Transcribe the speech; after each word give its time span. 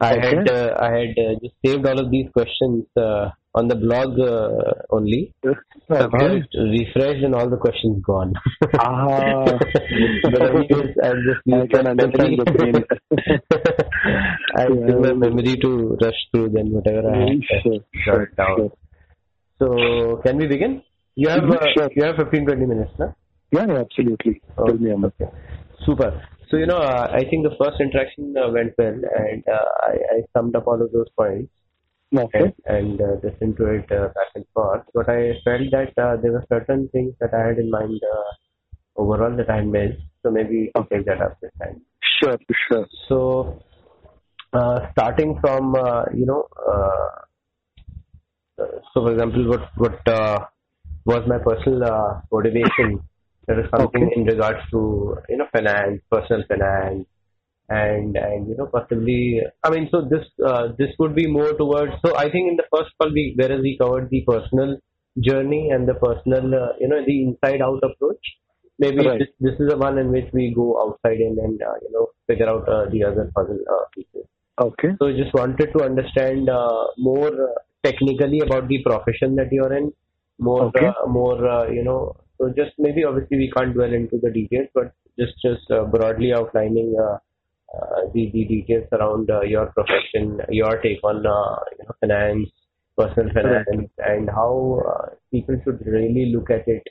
I 0.00 0.16
Okay. 0.16 0.28
had 0.36 0.48
uh, 0.50 0.76
I 0.80 0.90
had 0.98 1.12
uh, 1.18 1.34
just 1.42 1.54
saved 1.64 1.86
all 1.86 1.98
of 2.00 2.10
these 2.10 2.28
questions 2.32 2.84
uh, 2.96 3.28
on 3.54 3.68
the 3.68 3.74
blog 3.76 4.18
uh, 4.18 4.72
only. 4.90 5.34
Somehow 5.92 6.24
Okay. 6.26 6.38
it 6.38 6.48
refreshed 6.76 7.24
and 7.24 7.34
all 7.34 7.48
the 7.50 7.56
questions 7.56 8.02
gone. 8.04 8.32
Ah. 8.78 9.44
but 10.32 10.42
anyways, 10.42 10.96
I'll 11.02 11.22
just 11.28 11.42
I 11.52 11.66
can 11.66 11.86
understand 11.86 12.38
the 12.38 12.46
memory. 12.58 12.84
I'll 14.56 14.74
use 14.74 15.00
my 15.06 15.12
memory 15.12 15.56
to 15.64 15.98
rush 16.02 16.20
through 16.32 16.50
then 16.50 16.72
whatever 16.72 17.08
I 17.10 17.18
have 17.18 17.28
uh, 17.28 17.60
Sure, 17.62 17.80
sure, 18.04 18.26
down. 18.36 18.56
sure. 18.56 18.72
So 19.58 20.22
can 20.24 20.38
we 20.38 20.46
begin? 20.46 20.82
You 21.16 21.28
have 21.28 21.42
Mhm, 21.42 21.56
uh, 21.60 21.66
sure. 21.76 21.90
you 21.94 22.04
have 22.04 22.16
15 22.16 22.46
20 22.46 22.66
minutes, 22.66 22.92
no? 22.98 23.12
Yeah, 23.52 23.66
yeah, 23.68 23.80
absolutely. 23.80 24.40
Tell 24.56 24.78
me, 24.78 24.90
Amit. 24.90 25.12
Okay. 25.20 25.30
Super. 25.84 26.10
So, 26.50 26.56
you 26.56 26.66
know, 26.66 26.78
uh, 26.78 27.08
I 27.12 27.20
think 27.30 27.44
the 27.44 27.54
first 27.58 27.80
interaction 27.80 28.34
uh, 28.36 28.50
went 28.50 28.74
well 28.76 28.88
and 28.88 29.44
uh, 29.46 29.64
I, 29.82 29.92
I 29.92 30.22
summed 30.36 30.56
up 30.56 30.66
all 30.66 30.82
of 30.82 30.90
those 30.90 31.08
points 31.16 31.52
Okay. 32.16 32.40
and, 32.40 32.52
and 32.66 33.00
uh, 33.00 33.14
listened 33.22 33.56
to 33.58 33.66
it 33.66 33.92
uh, 33.92 34.08
back 34.08 34.30
and 34.34 34.44
forth. 34.52 34.82
But 34.92 35.08
I 35.08 35.34
felt 35.44 35.70
that 35.70 35.92
uh, 35.96 36.16
there 36.20 36.32
were 36.32 36.44
certain 36.48 36.88
things 36.88 37.14
that 37.20 37.32
I 37.32 37.46
had 37.48 37.58
in 37.58 37.70
mind 37.70 38.00
uh, 38.02 39.00
overall 39.00 39.36
that 39.36 39.48
I 39.48 39.60
missed. 39.60 40.02
So 40.24 40.30
maybe 40.30 40.72
I'll 40.74 40.86
take 40.86 41.06
that 41.06 41.22
up 41.22 41.38
this 41.40 41.52
time. 41.62 41.82
Sure, 42.20 42.36
sure. 42.68 42.86
So, 43.08 43.62
uh, 44.52 44.90
starting 44.90 45.38
from, 45.40 45.76
uh, 45.76 46.04
you 46.12 46.26
know, 46.26 46.48
uh, 46.68 47.06
uh, 48.60 48.66
so 48.92 49.02
for 49.02 49.12
example, 49.12 49.48
what, 49.48 49.68
what 49.76 50.08
uh, 50.08 50.46
was 51.04 51.22
my 51.28 51.38
personal 51.38 51.84
uh, 51.84 52.20
motivation? 52.32 53.00
There 53.46 53.60
is 53.60 53.66
something 53.74 54.02
Okay. 54.04 54.12
in 54.16 54.24
regards 54.24 54.60
to, 54.70 55.16
you 55.28 55.36
know, 55.38 55.46
finance, 55.52 56.00
personal 56.10 56.44
finance, 56.46 57.06
and, 57.68 58.16
and, 58.16 58.48
you 58.48 58.56
know, 58.56 58.66
possibly, 58.66 59.40
I 59.64 59.70
mean, 59.70 59.88
so 59.90 60.02
this, 60.02 60.26
uh, 60.44 60.68
this 60.78 60.90
would 60.98 61.14
be 61.14 61.26
more 61.26 61.52
towards, 61.54 61.92
so 62.04 62.16
I 62.16 62.30
think 62.30 62.50
in 62.50 62.56
the 62.56 62.64
first 62.74 62.90
call, 62.98 63.12
we, 63.12 63.34
whereas 63.36 63.60
we 63.62 63.78
covered 63.78 64.10
the 64.10 64.22
personal 64.26 64.76
journey 65.20 65.70
and 65.70 65.88
the 65.88 65.94
personal, 65.94 66.54
uh, 66.54 66.72
you 66.78 66.88
know, 66.88 67.02
the 67.04 67.22
inside 67.24 67.62
out 67.62 67.82
approach, 67.82 68.24
maybe 68.78 69.04
Right. 69.06 69.18
this, 69.20 69.28
this 69.40 69.54
is 69.60 69.68
the 69.70 69.76
one 69.76 69.98
in 69.98 70.10
which 70.10 70.28
we 70.32 70.52
go 70.54 70.80
outside 70.82 71.20
in 71.20 71.36
and, 71.42 71.60
uh, 71.62 71.74
you 71.82 71.90
know, 71.92 72.08
figure 72.26 72.48
out 72.48 72.68
uh, 72.68 72.88
the 72.90 73.04
other 73.04 73.30
puzzle 73.34 73.58
uh, 73.70 73.84
pieces. 73.94 74.26
Okay. 74.60 74.90
So 74.98 75.08
I 75.08 75.12
just 75.12 75.32
wanted 75.32 75.72
to 75.76 75.84
understand 75.84 76.48
uh, 76.50 76.84
more 76.98 77.30
technically 77.82 78.40
about 78.40 78.68
the 78.68 78.82
profession 78.82 79.36
that 79.36 79.50
you're 79.50 79.72
in, 79.72 79.92
more, 80.38 80.64
Okay. 80.66 80.86
uh, 80.86 81.06
more, 81.08 81.48
uh, 81.48 81.68
you 81.68 81.82
know. 81.82 82.16
So 82.40 82.48
just 82.56 82.72
maybe 82.78 83.04
obviously 83.04 83.36
we 83.36 83.52
can't 83.54 83.74
dwell 83.74 83.92
into 83.92 84.18
the 84.18 84.30
details, 84.30 84.68
but 84.74 84.94
just 85.18 85.34
just 85.42 85.70
uh, 85.70 85.84
broadly 85.84 86.32
outlining 86.32 86.96
uh, 86.98 87.18
uh, 87.76 88.00
the 88.14 88.30
the 88.32 88.44
details 88.46 88.88
around 88.92 89.30
uh, 89.30 89.42
your 89.42 89.66
profession, 89.66 90.40
your 90.48 90.80
take 90.80 91.04
on 91.04 91.26
uh, 91.26 91.56
you 91.76 91.84
know 91.84 91.94
finance, 92.00 92.48
personal 92.96 93.30
finance, 93.34 93.90
and 93.98 94.30
how 94.30 94.80
uh, 94.88 95.14
people 95.30 95.60
should 95.64 95.84
really 95.84 96.32
look 96.34 96.48
at 96.50 96.66
it. 96.66 96.82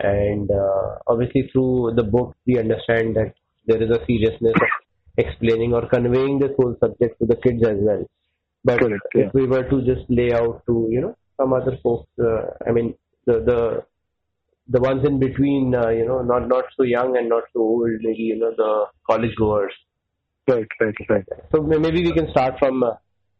And 0.00 0.50
uh, 0.50 0.98
obviously 1.06 1.48
through 1.50 1.94
the 1.96 2.02
book, 2.02 2.36
we 2.46 2.58
understand 2.58 3.16
that 3.16 3.32
there 3.66 3.82
is 3.82 3.90
a 3.90 4.04
seriousness 4.04 4.54
of 4.54 4.68
explaining 5.16 5.72
or 5.72 5.88
conveying 5.88 6.38
this 6.38 6.50
whole 6.58 6.76
subject 6.80 7.18
to 7.20 7.26
the 7.26 7.36
kids 7.36 7.64
as 7.66 7.78
well. 7.80 8.04
But 8.62 8.80
Correct, 8.80 9.06
if 9.14 9.24
yeah. 9.24 9.30
we 9.32 9.46
were 9.46 9.62
to 9.70 9.80
just 9.82 10.04
lay 10.10 10.32
out 10.34 10.62
to 10.66 10.86
you 10.90 11.00
know 11.00 11.16
some 11.40 11.54
other 11.54 11.78
folks, 11.82 12.10
uh, 12.20 12.50
I 12.68 12.72
mean 12.72 12.94
the 13.24 13.40
the 13.40 13.84
the 14.68 14.80
ones 14.80 15.04
in 15.06 15.18
between, 15.18 15.74
uh, 15.74 15.88
you 15.88 16.06
know, 16.06 16.22
not 16.22 16.48
not 16.48 16.64
so 16.76 16.82
young 16.84 17.16
and 17.16 17.28
not 17.28 17.44
so 17.52 17.60
old, 17.60 17.90
maybe 18.00 18.22
you 18.22 18.38
know 18.38 18.52
the 18.56 18.86
college 19.08 19.34
goers. 19.36 19.72
Right, 20.48 20.66
right, 20.80 20.94
right. 21.08 21.24
So 21.52 21.62
maybe 21.62 22.02
we 22.02 22.12
can 22.12 22.30
start 22.30 22.58
from 22.58 22.82
uh, 22.82 22.94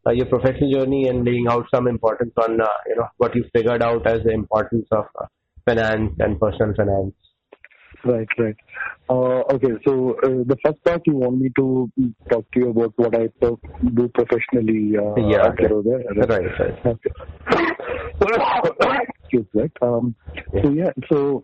uh, 0.05 0.11
your 0.11 0.25
professional 0.25 0.71
journey 0.71 1.07
and 1.07 1.25
laying 1.25 1.47
out 1.49 1.65
some 1.73 1.87
importance 1.87 2.33
on 2.37 2.59
uh, 2.61 2.67
you 2.87 2.95
know 2.95 3.07
what 3.17 3.35
you 3.35 3.45
figured 3.53 3.81
out 3.81 4.05
as 4.07 4.23
the 4.23 4.31
importance 4.31 4.87
of 4.91 5.05
uh, 5.19 5.25
finance 5.65 6.13
and 6.19 6.39
personal 6.39 6.73
finance. 6.75 7.13
Right, 8.05 8.27
right. 8.37 8.55
Uh, 9.09 9.43
okay, 9.53 9.71
so 9.85 10.15
uh, 10.23 10.43
the 10.45 10.57
first 10.63 10.83
part 10.83 11.01
you 11.05 11.15
want 11.15 11.39
me 11.39 11.49
to 11.55 11.89
talk 12.29 12.45
to 12.51 12.59
you 12.59 12.69
about 12.69 12.93
what 12.97 13.15
I 13.15 13.27
pro- 13.39 13.59
do 13.93 14.09
professionally 14.09 14.97
uh, 14.97 15.15
Yeah, 15.15 15.51
Zerodha, 15.55 16.03
Right, 16.27 16.59
right. 16.59 16.85
Okay. 16.85 17.11
Excuse 19.33 19.47
that. 19.53 19.71
Um, 19.81 20.15
so 20.61 20.69
yeah, 20.69 20.91
so 21.11 21.43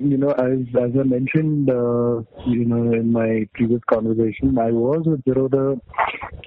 you 0.00 0.16
know, 0.16 0.30
as 0.30 0.58
as 0.74 0.90
I 0.98 1.04
mentioned, 1.04 1.70
uh, 1.70 2.22
you 2.46 2.64
know, 2.64 2.92
in 2.92 3.12
my 3.12 3.48
previous 3.54 3.80
conversation, 3.90 4.58
I 4.58 4.70
was 4.72 5.02
with 5.06 5.24
Zerodha 5.24 5.80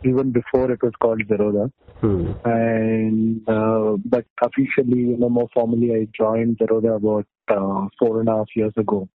even 0.04 0.32
before 0.32 0.72
it 0.72 0.82
was 0.82 0.94
called 1.02 1.22
Zerodha, 1.28 1.72
Hmm. 2.02 2.32
and 2.46 3.48
uh, 3.48 3.98
but 4.04 4.26
officially, 4.44 5.00
you 5.00 5.18
know, 5.18 5.30
more 5.30 5.48
formally, 5.54 5.94
I 5.94 6.08
joined 6.18 6.58
Zerodha 6.58 6.96
about 6.96 7.28
uh, 7.48 7.88
four 8.00 8.20
and 8.20 8.30
a 8.30 8.38
half 8.38 8.48
years 8.56 8.74
ago. 8.78 9.08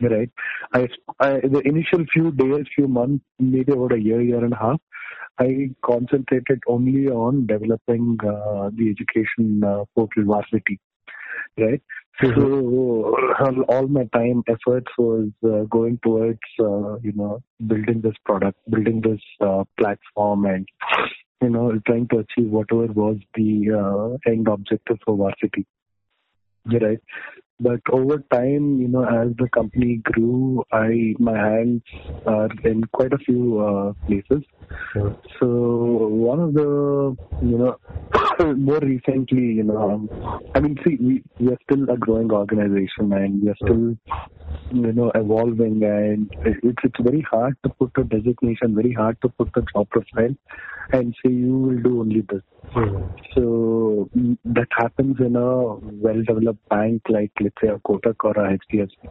Right. 0.00 0.30
I, 0.72 0.88
I 1.18 1.40
the 1.40 1.60
initial 1.64 2.06
few 2.10 2.30
days, 2.32 2.64
few 2.74 2.88
months, 2.88 3.24
maybe 3.38 3.72
about 3.72 3.92
a 3.92 4.00
year, 4.00 4.22
year 4.22 4.42
and 4.42 4.54
a 4.54 4.56
half, 4.56 4.80
I 5.38 5.70
concentrated 5.84 6.60
only 6.66 7.08
on 7.08 7.46
developing 7.46 8.18
uh, 8.22 8.70
the 8.74 8.90
education 8.90 9.62
uh, 9.64 9.84
portal 9.94 10.24
Varsity. 10.24 10.78
Right. 11.58 11.82
So 12.22 13.16
all- 13.40 13.62
all 13.68 13.86
my 13.88 14.04
time 14.14 14.42
efforts 14.46 14.88
was 14.98 15.28
uh, 15.44 15.62
going 15.70 15.98
towards 16.02 16.40
uh, 16.58 16.98
you 16.98 17.12
know 17.14 17.42
building 17.66 18.00
this 18.02 18.14
product, 18.24 18.58
building 18.68 19.00
this 19.00 19.20
uh, 19.40 19.64
platform, 19.78 20.44
and 20.44 20.68
you 21.40 21.48
know 21.50 21.80
trying 21.86 22.08
to 22.08 22.18
achieve 22.18 22.50
whatever 22.50 22.86
was 22.86 23.16
the 23.34 23.70
uh, 23.72 24.30
end 24.30 24.48
objective 24.48 24.98
for 25.04 25.16
Varsity. 25.16 25.66
Right. 26.66 26.98
But 27.60 27.80
over 27.92 28.18
time, 28.32 28.80
you 28.80 28.88
know, 28.88 29.04
as 29.04 29.36
the 29.36 29.48
company 29.54 30.00
grew, 30.02 30.64
I 30.72 31.14
my 31.18 31.36
hands 31.36 31.82
are 32.26 32.48
in 32.64 32.84
quite 32.92 33.12
a 33.12 33.18
few 33.18 33.60
uh, 33.60 33.92
places. 34.06 34.42
Hmm. 34.94 35.08
So 35.38 35.46
one 35.46 36.40
of 36.40 36.54
the, 36.54 37.16
you 37.42 37.58
know, 37.58 37.76
more 38.56 38.78
recently, 38.80 39.42
you 39.42 39.62
know, 39.64 39.90
um, 39.90 40.42
I 40.54 40.60
mean, 40.60 40.76
see, 40.86 40.96
we, 41.00 41.22
we 41.38 41.52
are 41.52 41.58
still 41.70 41.88
a 41.90 41.96
growing 41.96 42.32
organization 42.32 43.12
and 43.12 43.42
we 43.42 43.50
are 43.50 43.56
still, 43.56 43.96
you 44.70 44.92
know, 44.92 45.12
evolving 45.14 45.82
and 45.84 46.30
it's, 46.44 46.78
it's 46.82 47.00
very 47.00 47.24
hard 47.30 47.56
to 47.64 47.68
put 47.70 47.90
a 47.98 48.04
designation, 48.04 48.74
very 48.74 48.92
hard 48.92 49.20
to 49.22 49.28
put 49.28 49.50
a 49.56 49.62
job 49.74 49.88
profile 49.90 50.34
and 50.92 51.14
say 51.24 51.30
you 51.30 51.56
will 51.56 51.82
do 51.82 52.00
only 52.00 52.22
this. 52.22 52.42
Hmm. 52.72 53.02
So 53.34 54.08
mm, 54.16 54.36
that 54.44 54.68
happens 54.70 55.16
in 55.20 55.36
a 55.36 55.74
well-developed 55.74 56.68
bank 56.68 57.02
like, 57.08 57.32
say, 57.60 57.68
a 57.68 57.78
Kotak 57.78 58.16
or 58.24 58.32
a 58.32 58.58
HDFC, 58.58 59.08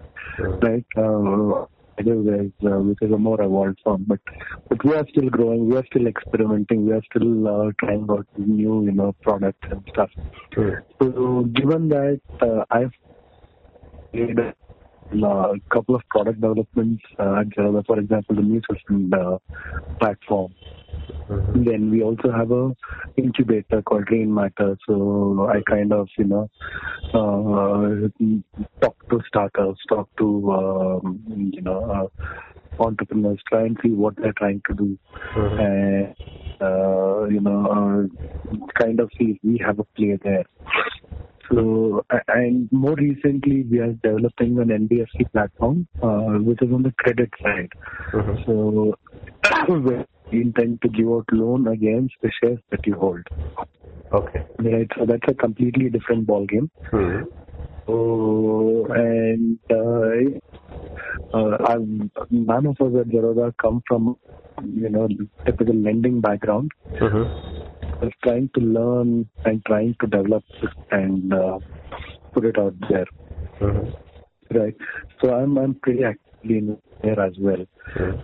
right? 0.61 0.85
Uh, 0.97 1.65
otherwise, 1.99 2.51
uh, 2.65 2.79
which 2.79 2.99
is 3.01 3.11
a 3.11 3.17
more 3.17 3.41
evolved 3.41 3.79
form. 3.83 4.05
But 4.07 4.19
but 4.69 4.83
we 4.85 4.93
are 4.93 5.05
still 5.09 5.29
growing. 5.29 5.69
We 5.69 5.77
are 5.77 5.85
still 5.85 6.07
experimenting. 6.07 6.85
We 6.85 6.93
are 6.93 7.01
still 7.13 7.47
uh, 7.47 7.71
trying 7.79 8.07
out 8.09 8.27
new, 8.37 8.85
you 8.85 8.91
know, 8.91 9.15
products 9.23 9.67
and 9.71 9.85
stuff. 9.89 10.09
Hmm. 10.55 10.69
So 11.01 11.43
given 11.53 11.89
that 11.89 12.21
uh, 12.41 12.65
I've 12.69 12.91
made 14.13 14.37
a 15.11 15.25
uh, 15.25 15.53
couple 15.71 15.95
of 15.95 16.01
product 16.09 16.41
developments 16.41 17.03
uh, 17.19 17.39
at 17.39 17.49
Zerodha, 17.49 17.85
for 17.85 17.99
example, 17.99 18.35
the 18.35 18.41
new 18.41 18.61
fund 18.87 19.13
uh, 19.13 19.37
platform. 19.99 20.53
Hmm. 21.27 21.63
Then 21.63 21.91
we 21.91 22.03
also 22.03 22.31
have 22.31 22.51
a 22.51 22.75
incubator 23.17 23.81
called 23.81 24.05
Rainmatter. 24.05 24.77
So 24.87 25.49
I 25.49 25.61
kind 25.69 25.93
of, 25.93 26.07
you 26.17 26.25
know, 26.25 26.49
uh, 27.13 28.07
talk 28.81 28.97
to 29.09 29.19
startups, 29.27 29.79
talk 29.87 30.09
to, 30.17 30.51
um, 30.51 31.23
you 31.53 31.61
know, 31.61 32.09
uh, 32.79 32.83
entrepreneurs, 32.83 33.41
try 33.47 33.65
and 33.65 33.77
see 33.83 33.89
what 33.89 34.15
they're 34.17 34.33
trying 34.33 34.61
to 34.67 34.73
do. 34.75 34.97
Hmm. 35.13 35.59
And, 35.59 36.15
uh, 36.61 37.25
you 37.25 37.39
know, 37.41 37.65
uh, 37.65 38.79
kind 38.79 38.99
of 38.99 39.09
see 39.17 39.31
if 39.31 39.37
we 39.43 39.61
have 39.65 39.79
a 39.79 39.83
play 39.83 40.17
there. 40.23 40.45
So, 41.51 42.05
and 42.27 42.69
more 42.71 42.95
recently, 42.95 43.63
we 43.63 43.79
are 43.79 43.93
developing 44.03 44.59
an 44.59 44.67
NBFC 44.67 45.31
platform, 45.31 45.87
uh, 46.01 46.37
which 46.43 46.61
is 46.61 46.71
on 46.71 46.83
the 46.83 46.93
credit 46.99 47.29
side. 47.41 47.69
Hmm. 48.11 48.35
So 48.45 48.95
we 49.69 50.05
intend 50.31 50.81
to 50.83 50.89
give 50.89 51.07
out 51.07 51.25
loan 51.31 51.67
against 51.67 52.13
the 52.21 52.31
shares 52.41 52.59
that 52.69 52.85
you 52.85 52.95
hold. 52.95 53.25
Okay. 54.13 54.43
Right. 54.59 54.87
So 54.97 55.05
that's 55.05 55.27
a 55.27 55.33
completely 55.33 55.89
different 55.89 56.27
ballgame. 56.27 56.69
Hmm. 56.91 57.23
So 57.87 58.87
and 58.91 59.59
uh, 59.71 61.37
uh, 61.37 61.77
none 62.29 62.65
of 62.67 62.77
us 62.79 63.01
at 63.01 63.07
Zerodha 63.07 63.53
come 63.61 63.81
from 63.87 64.17
you 64.75 64.89
know 64.89 65.07
typical 65.45 65.75
lending 65.75 66.21
background. 66.21 66.71
Hmm. 66.99 67.58
We're 68.01 68.11
trying 68.23 68.49
to 68.55 68.61
learn 68.61 69.29
and 69.45 69.65
trying 69.65 69.95
to 70.01 70.07
develop 70.07 70.43
and 70.91 71.33
uh, 71.33 71.59
put 72.33 72.45
it 72.45 72.57
out 72.57 72.75
there. 72.89 73.05
Hmm. 73.59 73.89
Right. 74.51 74.75
So 75.21 75.33
I'm 75.33 75.57
I'm 75.57 75.75
pretty 75.75 76.03
ac- 76.03 76.17
in 76.43 76.77
there 77.03 77.19
as 77.19 77.33
well. 77.39 77.65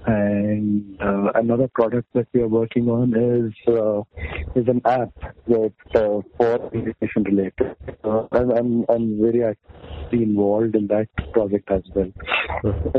And 0.06 1.02
uh, 1.02 1.32
another 1.36 1.68
product 1.74 2.08
that 2.14 2.28
we 2.34 2.42
are 2.42 2.48
working 2.48 2.88
on 2.90 3.14
is 3.16 3.74
uh, 3.74 4.02
is 4.56 4.68
an 4.68 4.82
app 4.86 5.10
that 5.48 5.74
uh, 5.96 6.22
for 6.38 6.70
education 6.74 7.24
related. 7.24 7.76
Uh, 8.04 8.28
and 8.32 8.52
I'm 8.54 8.86
I'm 8.90 9.22
very 9.22 9.44
actively 9.44 10.24
involved 10.24 10.76
in 10.76 10.88
that 10.88 11.08
project 11.34 11.70
as 11.72 11.84
well. 11.94 12.12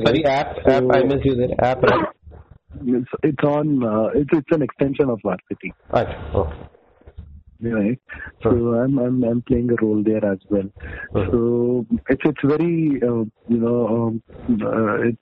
Sorry, 0.05 0.25
app, 0.27 0.57
app. 0.67 0.85
I 0.91 1.03
miss 1.05 1.25
you 1.25 1.37
there. 1.37 1.49
App, 1.63 1.83
right? 1.83 2.16
It's 2.85 3.11
it's 3.23 3.45
on. 3.45 3.83
Uh, 3.85 4.09
it's 4.15 4.31
it's 4.33 4.51
an 4.51 4.63
extension 4.63 5.11
of 5.11 5.21
Varsity. 5.23 5.75
Right. 5.91 6.09
okay. 6.35 6.57
right? 7.63 8.01
So 8.43 8.51
I'm 8.51 8.99
I'm 8.99 9.23
I'm 9.25 9.43
playing 9.43 9.71
a 9.71 9.85
role 9.85 10.03
there 10.05 10.25
as 10.25 10.39
well. 10.49 10.69
So 11.15 11.87
it's 12.09 12.23
it's 12.25 12.43
very 12.45 13.01
uh, 13.03 13.25
you 13.49 13.59
know 13.59 13.87
um, 13.89 14.23
uh, 14.63 15.03
it's 15.03 15.19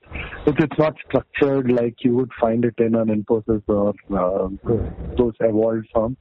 it's 0.47 0.59
it's 0.65 0.79
not 0.79 0.95
structured 1.07 1.71
like 1.71 1.95
you 2.01 2.15
would 2.17 2.31
find 2.41 2.65
it 2.65 2.75
in 2.79 2.95
an 2.95 3.09
Infosys 3.09 3.63
or 3.69 3.95
uh, 4.17 4.49
those 5.17 5.35
evolved 5.41 5.87
firms. 5.95 6.17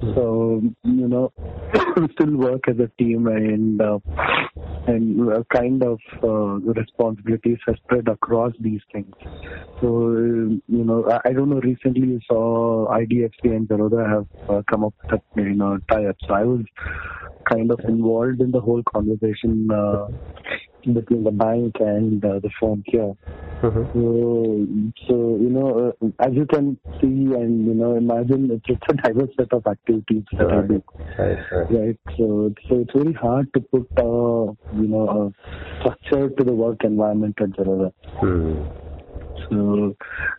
So 0.00 0.62
you 0.82 1.08
know 1.08 1.32
we 1.96 2.08
still 2.12 2.36
work 2.36 2.68
as 2.68 2.76
a 2.78 2.90
team 3.02 3.26
and 3.26 3.80
uh, 3.80 3.98
and 4.86 5.32
uh, 5.32 5.42
kind 5.54 5.82
of 5.82 5.98
uh, 6.22 6.60
responsibilities 6.72 7.58
are 7.68 7.76
spread 7.76 8.08
across 8.08 8.52
these 8.60 8.80
things. 8.92 9.12
So 9.80 9.88
uh, 9.88 10.58
you 10.68 10.84
know 10.84 11.08
I, 11.10 11.28
I 11.28 11.32
don't 11.32 11.50
know. 11.50 11.60
Recently 11.60 12.06
you 12.06 12.20
saw 12.26 12.88
IDFC 12.88 13.44
and 13.44 13.68
Baroda 13.68 14.08
have 14.08 14.26
uh, 14.48 14.62
come 14.70 14.84
up 14.84 14.94
with 15.10 15.20
a 15.20 15.42
you 15.42 15.54
know 15.54 15.78
tie-up. 15.90 16.16
So 16.26 16.34
I 16.34 16.44
was 16.44 16.64
kind 17.50 17.70
of 17.70 17.80
involved 17.88 18.40
in 18.40 18.50
the 18.50 18.60
whole 18.60 18.82
conversation 18.92 19.68
uh, 19.72 20.06
between 20.84 21.24
the 21.24 21.30
bank 21.30 21.76
and 21.80 22.24
uh, 22.24 22.38
the 22.40 22.50
firm 22.60 22.82
here. 22.86 23.12
Mhm. 23.62 23.84
So, 23.92 24.66
so 25.06 25.14
you 25.40 25.50
know, 25.50 25.94
uh, 26.02 26.06
as 26.18 26.34
you 26.34 26.46
can 26.46 26.78
see 27.00 27.32
and 27.40 27.66
you 27.66 27.74
know, 27.74 27.94
imagine 27.94 28.50
it's, 28.50 28.64
it's 28.68 28.82
a 28.90 28.94
diverse 28.94 29.30
set 29.38 29.52
of 29.52 29.66
activities 29.66 30.24
that 30.38 30.52
I 30.52 30.62
do. 30.62 30.82
Right, 31.18 31.38
right. 31.52 31.70
Right. 31.70 31.98
So, 32.16 32.46
it's- 32.46 32.64
so 32.68 32.80
it's 32.80 32.92
very 32.92 33.12
hard 33.12 33.52
to 33.54 33.60
put, 33.60 33.88
uh, 33.98 34.52
you 34.82 34.88
know, 34.88 35.04
a 35.08 35.32
structure 35.78 36.28
to 36.30 36.44
the 36.44 36.52
work 36.52 36.82
environment 36.84 37.36
at 37.40 37.50
Zerodha. 37.50 37.92
Hmm. 38.20 38.62
So 39.50 39.96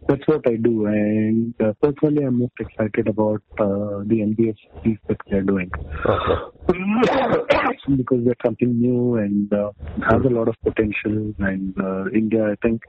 that's 0.08 0.26
what 0.28 0.48
I 0.48 0.56
do. 0.56 0.86
And 0.86 1.54
uh, 1.62 1.74
personally, 1.82 2.24
I'm 2.24 2.40
most 2.40 2.54
excited 2.60 3.08
about 3.08 3.42
uh, 3.60 4.04
the 4.06 4.56
piece 4.84 4.98
that 5.08 5.18
we 5.30 5.38
are 5.38 5.42
doing 5.42 5.72
Okay. 6.06 6.36
because 7.98 8.20
they're 8.26 8.36
something 8.46 8.80
new 8.80 9.18
and 9.18 9.52
uh, 9.54 9.72
has 10.10 10.22
a 10.26 10.30
lot 10.30 10.48
of 10.48 10.56
potential. 10.64 11.34
And 11.40 11.74
uh, 11.80 12.10
India, 12.14 12.46
I 12.46 12.56
think 12.66 12.82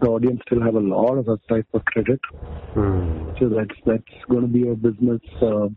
the 0.00 0.08
audience 0.08 0.40
still 0.46 0.62
have 0.62 0.74
a 0.74 0.80
lot 0.80 1.16
of 1.18 1.28
appetite 1.28 1.66
for 1.70 1.80
credit. 1.86 2.20
Hmm. 2.74 3.30
So 3.38 3.48
that's 3.48 3.78
that's 3.84 4.02
going 4.30 4.42
to 4.42 4.48
be 4.48 4.68
a 4.68 4.74
business 4.74 5.20
uh, 5.40 5.68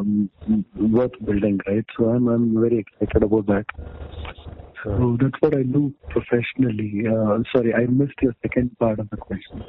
um, 0.00 0.30
worth 0.78 1.12
building, 1.24 1.60
right? 1.66 1.84
So 1.96 2.06
I'm 2.10 2.28
I'm 2.28 2.60
very 2.60 2.78
excited 2.84 3.22
about 3.22 3.46
that. 3.46 3.66
So 4.82 5.16
that's 5.20 5.40
what 5.40 5.54
I 5.54 5.62
do 5.62 5.92
professionally. 6.08 7.04
Uh, 7.06 7.38
sorry, 7.54 7.74
I 7.74 7.86
missed 7.86 8.20
your 8.22 8.34
second 8.42 8.76
part 8.78 8.98
of 8.98 9.10
the 9.10 9.16
question. 9.16 9.62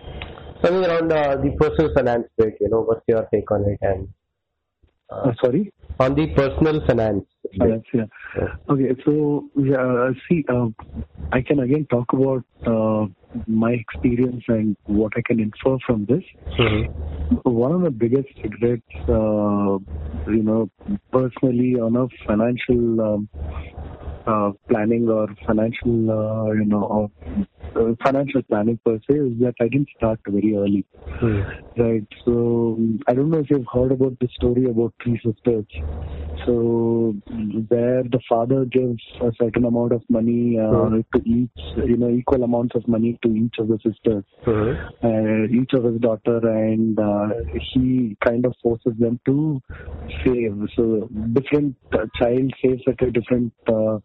Something 0.64 0.86
around 0.90 1.12
uh, 1.12 1.36
the 1.38 1.52
personal 1.60 1.92
finance 1.94 2.28
bit, 2.38 2.56
you 2.62 2.70
know, 2.70 2.82
what's 2.82 3.02
your 3.08 3.28
take 3.34 3.52
on 3.52 3.66
it? 3.74 3.80
And 3.82 4.08
Uh, 5.12 5.34
sorry. 5.44 5.74
on 6.00 6.16
the 6.16 6.28
personal 6.36 6.78
finance 6.88 7.26
Finance, 7.58 7.84
yeah. 7.94 8.06
Okay, 8.70 8.96
so 9.06 9.46
yeah, 9.56 10.12
see, 10.30 10.46
uh, 10.50 10.68
I 11.32 11.42
can 11.42 11.60
again 11.60 11.88
talk 11.90 12.12
about 12.14 12.44
uh, 12.66 13.08
my 13.48 13.72
experience 13.72 14.44
and 14.48 14.76
what 14.86 15.14
I 15.16 15.22
can 15.26 15.40
infer 15.40 15.78
from 15.86 16.06
this. 16.06 16.24
Mhm. 16.58 16.88
One 17.44 17.72
of 17.72 17.82
the 17.82 17.92
biggest 17.92 18.30
regrets, 18.44 18.84
uh, 19.08 19.80
you 20.28 20.44
know, 20.44 20.70
personally 21.12 21.80
on 21.80 21.96
a 21.96 22.08
financial 22.28 23.02
um, 23.02 23.30
uh, 24.28 24.52
planning 24.70 25.10
or 25.10 25.28
financial, 25.48 26.12
uh, 26.12 26.52
you 26.52 26.66
know, 26.66 26.84
or, 26.84 27.12
uh, 27.76 27.96
financial 28.04 28.42
planning 28.44 28.78
per 28.86 29.00
se 29.10 29.18
is 29.18 29.40
that 29.40 29.56
I 29.62 29.68
didn't 29.68 29.90
start 29.96 30.20
very 30.28 30.56
early. 30.56 30.86
Hmm. 31.20 31.42
Right. 31.78 32.08
So 32.26 32.78
I 33.08 33.14
don't 33.14 33.30
know 33.30 33.40
if 33.40 33.50
you've 33.50 33.66
heard 33.74 33.92
about 33.92 34.20
the 34.20 34.28
story 34.36 34.66
about 34.66 34.94
three 35.04 35.20
sisters. 35.24 35.66
So 36.46 37.16
where 37.70 38.04
the 38.04 38.20
father 38.28 38.66
gives 38.66 39.02
a 39.22 39.32
certain 39.42 39.66
amount 39.66 39.94
of 39.94 40.02
money 40.10 40.58
uh, 40.60 40.70
Hmm. 40.72 41.00
to 41.14 41.22
each, 41.26 41.60
you 41.76 41.98
know, 41.98 42.10
equal 42.10 42.44
amounts 42.44 42.76
of 42.76 42.88
money 42.88 43.18
to 43.24 43.30
each 43.36 43.56
of 43.60 43.68
the 43.68 43.80
sisters, 43.86 44.24
Mhm. 44.46 44.78
uh, 45.04 45.62
each 45.62 45.74
of 45.74 45.84
his 45.86 46.00
daughter, 46.02 46.38
and 46.48 47.00
uh, 47.00 47.30
he 47.74 48.18
kind 48.26 48.46
of 48.46 48.54
forces 48.62 48.94
them 49.00 49.20
to 49.26 49.62
save. 50.26 50.58
So 50.76 51.10
different 51.34 51.76
uh, 51.94 52.06
child 52.20 52.54
saves 52.62 52.84
at 52.88 53.02
a 53.02 53.12
different, 53.12 53.54
uh, 53.68 53.98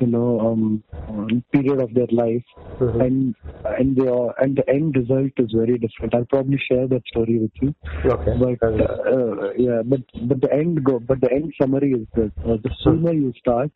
you 0.00 0.08
know, 0.08 0.40
um, 0.40 1.42
period 1.52 1.80
of 1.80 1.94
their 1.94 2.08
life, 2.10 2.44
Mhm. 2.80 3.00
and 3.06 3.34
and 3.78 3.96
the 3.96 4.32
and 4.38 4.56
the 4.56 4.68
end 4.68 4.96
result 4.96 5.32
is 5.38 5.50
very 5.52 5.78
different. 5.78 6.14
I'll 6.14 6.24
probably 6.26 6.58
share 6.70 6.86
that 6.88 7.02
story 7.06 7.38
with 7.38 7.50
you. 7.60 7.74
Okay. 8.04 8.34
But 8.38 8.62
uh, 8.62 9.52
yeah, 9.56 9.82
but 9.84 10.00
but 10.28 10.40
the 10.40 10.52
end 10.52 10.84
go, 10.84 10.98
but 11.00 11.20
the 11.20 11.32
end 11.32 11.52
summary 11.60 11.92
is 11.92 12.06
this: 12.14 12.30
the 12.66 12.74
sooner 12.82 13.12
you 13.12 13.32
start, 13.38 13.70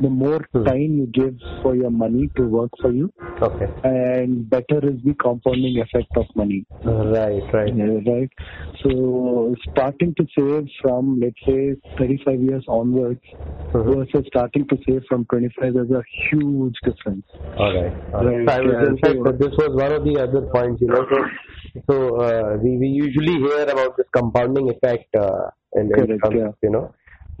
the 0.00 0.08
more 0.08 0.40
Hmm. 0.52 0.64
time 0.64 0.92
you 1.00 1.06
give 1.18 1.34
for 1.62 1.74
your 1.76 1.90
money 1.90 2.28
to 2.36 2.44
work 2.58 2.70
for 2.82 2.90
you, 2.98 3.08
Okay. 3.48 3.68
and 3.84 4.48
better 4.54 4.78
is 4.90 4.98
the 5.08 5.14
compounding 5.24 5.78
effect 5.84 6.16
of 6.22 6.26
money. 6.34 6.64
Right, 6.84 7.42
right. 7.52 7.74
Right. 8.06 8.30
So 8.82 9.54
starting 9.70 10.14
to 10.20 10.26
save 10.36 10.68
from 10.80 11.20
let's 11.24 11.42
say 11.46 11.74
35 11.98 12.40
years 12.48 12.64
onwards 12.78 13.20
Mhm. 13.74 13.84
versus 13.94 14.26
starting 14.32 14.66
to 14.72 14.78
save 14.86 15.04
from 15.10 15.26
25, 15.26 15.74
there's 15.74 15.90
a 15.90 16.02
huge 16.30 16.78
difference. 16.88 17.26
All 17.58 17.74
right. 17.74 17.92
All 18.14 18.24
right. 18.24 18.38
Right, 18.38 18.48
So 18.48 18.54
I 18.56 18.60
was, 18.70 18.88
in 18.88 18.98
fact, 19.04 19.18
so- 19.26 19.38
this 19.44 19.54
was 19.62 19.70
one 19.84 19.92
of 19.98 20.02
the 20.08 20.16
other 20.24 20.42
points, 20.56 20.80
you 20.80 20.88
know. 20.94 21.04
So, 21.12 21.18
so 21.90 22.16
uh, 22.28 22.56
we, 22.62 22.76
we 22.78 22.88
usually 22.88 23.36
hear 23.46 23.62
about 23.76 23.96
this 23.98 24.08
compounding 24.18 24.70
effect 24.70 25.14
uh, 25.14 25.50
in, 25.74 25.82
in 25.82 25.92
Correct, 25.92 26.24
terms, 26.24 26.36
yeah. 26.40 26.52
you 26.62 26.70
know. 26.70 26.86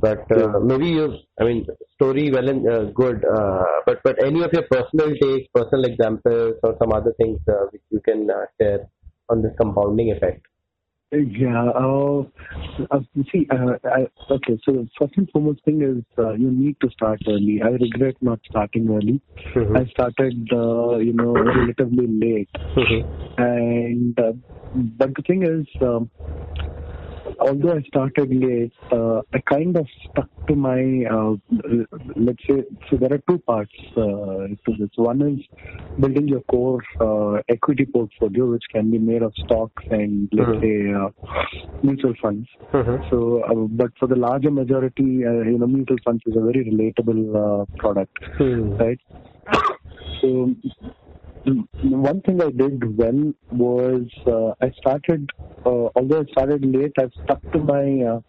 But 0.00 0.24
uh, 0.36 0.60
maybe 0.60 0.86
you, 0.86 1.14
I 1.40 1.44
mean, 1.44 1.66
story 1.94 2.30
well 2.30 2.48
and 2.48 2.68
uh, 2.68 2.84
good. 2.94 3.24
Uh, 3.24 3.64
but 3.86 4.00
but 4.04 4.22
any 4.24 4.42
of 4.42 4.52
your 4.52 4.64
personal 4.70 5.14
takes, 5.22 5.48
personal 5.54 5.84
examples, 5.84 6.54
or 6.62 6.76
some 6.80 6.92
other 6.92 7.12
things 7.18 7.38
uh, 7.48 7.66
which 7.72 7.82
you 7.90 8.00
can 8.00 8.30
uh, 8.30 8.46
share 8.60 8.88
on 9.28 9.42
this 9.42 9.52
compounding 9.60 10.12
effect. 10.12 10.46
Yeah. 11.12 11.70
Uh, 11.70 12.22
uh, 12.90 13.00
see, 13.32 13.46
uh, 13.50 13.72
I, 13.84 14.06
okay. 14.32 14.58
So 14.64 14.72
the 14.72 14.88
first 14.98 15.14
and 15.16 15.28
foremost 15.32 15.64
thing 15.64 15.82
is 15.82 16.04
uh, 16.24 16.32
you 16.34 16.50
need 16.50 16.76
to 16.82 16.90
start 16.90 17.20
early. 17.26 17.60
I 17.62 17.70
regret 17.70 18.14
not 18.20 18.38
starting 18.48 18.88
early. 18.88 19.20
Mhm. 19.56 19.76
I 19.76 19.84
started, 19.90 20.48
uh, 20.52 20.98
you 20.98 21.12
know, 21.12 21.32
relatively 21.34 22.06
late, 22.06 22.48
Mhm. 22.76 23.04
and 23.38 24.20
uh, 24.20 24.32
but 24.72 25.14
the 25.16 25.22
thing 25.22 25.42
is, 25.42 25.66
um, 25.82 26.10
although 27.40 27.72
I 27.74 27.82
started 27.82 28.30
late, 28.34 28.72
uh, 28.92 29.20
I 29.34 29.40
kind 29.48 29.76
of 29.76 29.86
stuck 30.08 30.28
to 30.48 30.56
my, 30.56 31.04
uh, 31.10 31.34
let's 32.16 32.42
say, 32.48 32.64
so 32.88 32.96
there 32.96 33.12
are 33.12 33.22
two 33.28 33.38
parts 33.40 33.72
uh, 33.96 34.48
to 34.64 34.76
this. 34.78 34.90
One 34.96 35.22
is 35.22 35.40
building 35.98 36.28
your 36.28 36.42
core 36.50 36.82
uh, 37.00 37.40
equity 37.48 37.86
portfolio, 37.86 38.50
which 38.50 38.64
can 38.72 38.90
be 38.90 38.98
made 38.98 39.22
of 39.22 39.32
stocks 39.44 39.82
and, 39.90 40.28
let's 40.32 40.50
Mhm. 40.50 40.60
say, 40.60 40.92
uh, 40.92 41.10
mutual 41.82 42.14
funds. 42.22 42.48
Mhm. 42.72 43.02
So, 43.10 43.42
uh, 43.42 43.66
but 43.68 43.90
for 43.98 44.06
the 44.06 44.16
larger 44.16 44.50
majority, 44.50 45.24
uh, 45.24 45.42
you 45.52 45.58
know, 45.58 45.66
mutual 45.66 45.98
funds 46.04 46.22
is 46.26 46.36
a 46.36 46.40
very 46.40 46.64
relatable 46.70 47.22
uh, 47.44 47.64
product 47.78 48.16
Hmm. 48.38 48.76
right? 48.76 48.98
So 50.20 50.26
mm, 50.26 50.56
one 51.44 52.20
thing 52.22 52.40
I 52.42 52.50
did 52.50 52.96
well 52.98 53.32
was 53.50 54.02
uh, 54.26 54.52
I 54.64 54.70
started, 54.78 55.30
uh, 55.64 55.88
although 55.96 56.20
I 56.20 56.30
started 56.32 56.64
late, 56.64 56.92
I've 56.98 57.12
stuck 57.24 57.40
to 57.52 57.58
my, 57.60 57.82
uh, 58.10 58.20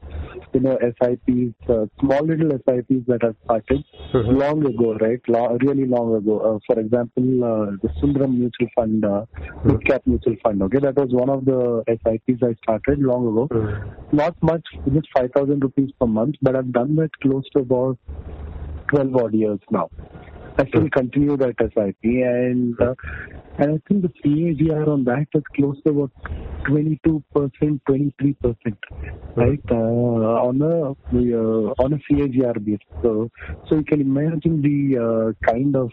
you 0.54 0.60
know, 0.62 0.78
SIPs, 0.82 1.54
uh, 1.70 1.86
small 2.00 2.26
little 2.26 2.52
SIPs 2.52 3.06
that 3.08 3.24
I've 3.24 3.36
started 3.44 3.84
Mhm. 4.14 4.38
long 4.40 4.66
ago, 4.66 4.94
right? 4.96 5.20
Lo- 5.28 5.58
really 5.62 5.86
long 5.86 6.16
ago. 6.16 6.40
Uh, 6.40 6.60
for 6.66 6.80
example, 6.80 7.44
uh, 7.44 7.72
the 7.82 7.90
Sundaram 8.02 8.38
Mutual 8.38 8.70
Fund, 8.76 9.04
uh, 9.06 9.26
Mid 9.66 9.84
Cap 9.86 10.02
Mutual 10.06 10.36
Fund. 10.44 10.62
Okay, 10.64 10.80
that 10.80 10.96
was 10.96 11.12
one 11.12 11.30
of 11.30 11.46
the 11.46 11.84
SIPs 11.88 12.44
I 12.44 12.54
started 12.64 13.00
long 13.00 13.28
ago 13.28 13.48
Hmm. 13.52 13.92
not 14.14 14.36
much, 14.42 14.66
just 14.94 15.08
5,000 15.14 15.64
rupees 15.64 15.90
per 16.00 16.06
month, 16.06 16.36
but 16.42 16.56
I've 16.56 16.72
done 16.74 16.96
that 16.98 17.12
close 17.22 17.50
to 17.52 17.60
about 17.60 17.98
12 18.90 19.16
odd 19.16 19.34
years 19.34 19.60
now. 19.70 19.90
I 20.62 20.68
still 20.68 20.90
continue 20.90 21.38
that 21.38 21.56
SIP, 21.60 22.04
and 22.04 22.80
uh, 22.80 22.94
and 23.58 23.74
I 23.76 23.80
think 23.88 24.04
the 24.04 24.12
CAGR 24.24 24.88
on 24.88 25.04
that 25.06 25.28
is 25.34 25.44
close 25.56 25.78
to 25.86 25.92
about 25.92 26.12
22 26.68 27.24
percent, 27.34 27.82
23 27.88 28.34
percent, 28.34 28.78
right? 29.36 29.64
Uh, 29.72 30.48
on 30.48 30.62
a 30.62 30.92
uh, 30.92 31.84
on 31.84 31.94
a 31.94 32.00
CAGR 32.08 32.64
basis. 32.64 32.86
So 33.02 33.30
so 33.68 33.76
you 33.76 33.84
can 33.84 34.02
imagine 34.02 34.62
the 34.62 35.36
uh, 35.38 35.52
kind 35.52 35.76
of 35.76 35.90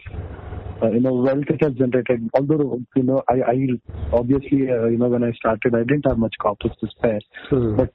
uh, 0.81 0.91
you 0.91 0.99
know, 0.99 1.13
wealth 1.13 1.45
it 1.49 1.61
has 1.63 1.73
generated. 1.73 2.29
Although, 2.33 2.81
you 2.95 3.03
know, 3.03 3.21
I, 3.27 3.33
I 3.51 3.67
obviously, 4.13 4.69
uh, 4.69 4.85
you 4.85 4.97
know, 4.97 5.07
when 5.07 5.23
I 5.23 5.31
started, 5.33 5.75
I 5.75 5.79
didn't 5.79 6.05
have 6.07 6.17
much 6.17 6.35
corpus 6.39 6.71
to 6.79 6.87
spare. 6.89 7.19
Hmm. 7.49 7.75
But, 7.75 7.93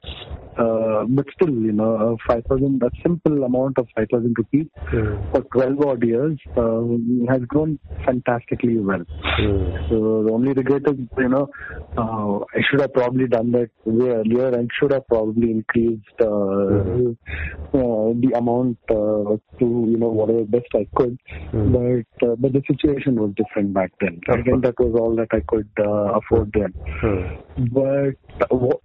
uh, 0.59 1.05
but 1.09 1.27
still, 1.35 1.55
you 1.55 1.73
know, 1.73 2.19
uh, 2.29 2.33
5,000, 2.35 2.83
a 2.83 2.91
simple 3.03 3.45
amount 3.45 3.79
of 3.79 3.89
5,000 3.97 4.35
rupees 4.37 4.67
Hmm. 4.91 5.17
for 5.33 5.43
12 5.53 5.81
odd 5.81 6.05
years 6.05 6.39
uh, 6.65 7.33
has 7.33 7.43
grown 7.47 7.79
fantastically 8.05 8.79
well. 8.79 9.05
Hmm. 9.23 9.89
So 9.89 10.25
the 10.25 10.33
only 10.33 10.53
regret 10.53 10.83
is, 10.87 10.99
you 11.19 11.29
know, 11.29 11.49
uh, 11.97 12.39
I 12.55 12.61
should 12.69 12.81
have 12.81 12.93
probably 12.93 13.27
done 13.27 13.53
that 13.53 13.71
way 13.85 14.11
earlier 14.11 14.49
and 14.49 14.71
should 14.79 14.93
have 14.93 15.07
probably 15.09 15.51
increased 15.51 16.21
uh, 16.21 16.25
uh, 16.25 18.09
the 18.23 18.33
amount 18.37 18.79
uh, 18.91 19.37
to, 19.59 19.67
you 19.93 19.99
know, 19.99 20.09
whatever 20.09 20.45
best 20.45 20.67
I 20.75 20.87
could. 20.95 21.19
Hmm. 21.51 21.73
But 21.73 22.29
uh, 22.29 22.35
but 22.37 22.53
the 22.53 22.63
situation 22.67 23.17
was 23.21 23.33
different 23.37 23.75
back 23.75 23.93
then. 24.01 24.21
Again, 24.29 24.61
that 24.63 24.79
was 24.79 24.95
all 24.99 25.15
that 25.17 25.29
I 25.33 25.41
could 25.47 25.69
uh, 25.79 26.19
afford 26.19 26.53
then. 26.55 26.73
Hmm. 27.01 27.35
But 27.73 28.15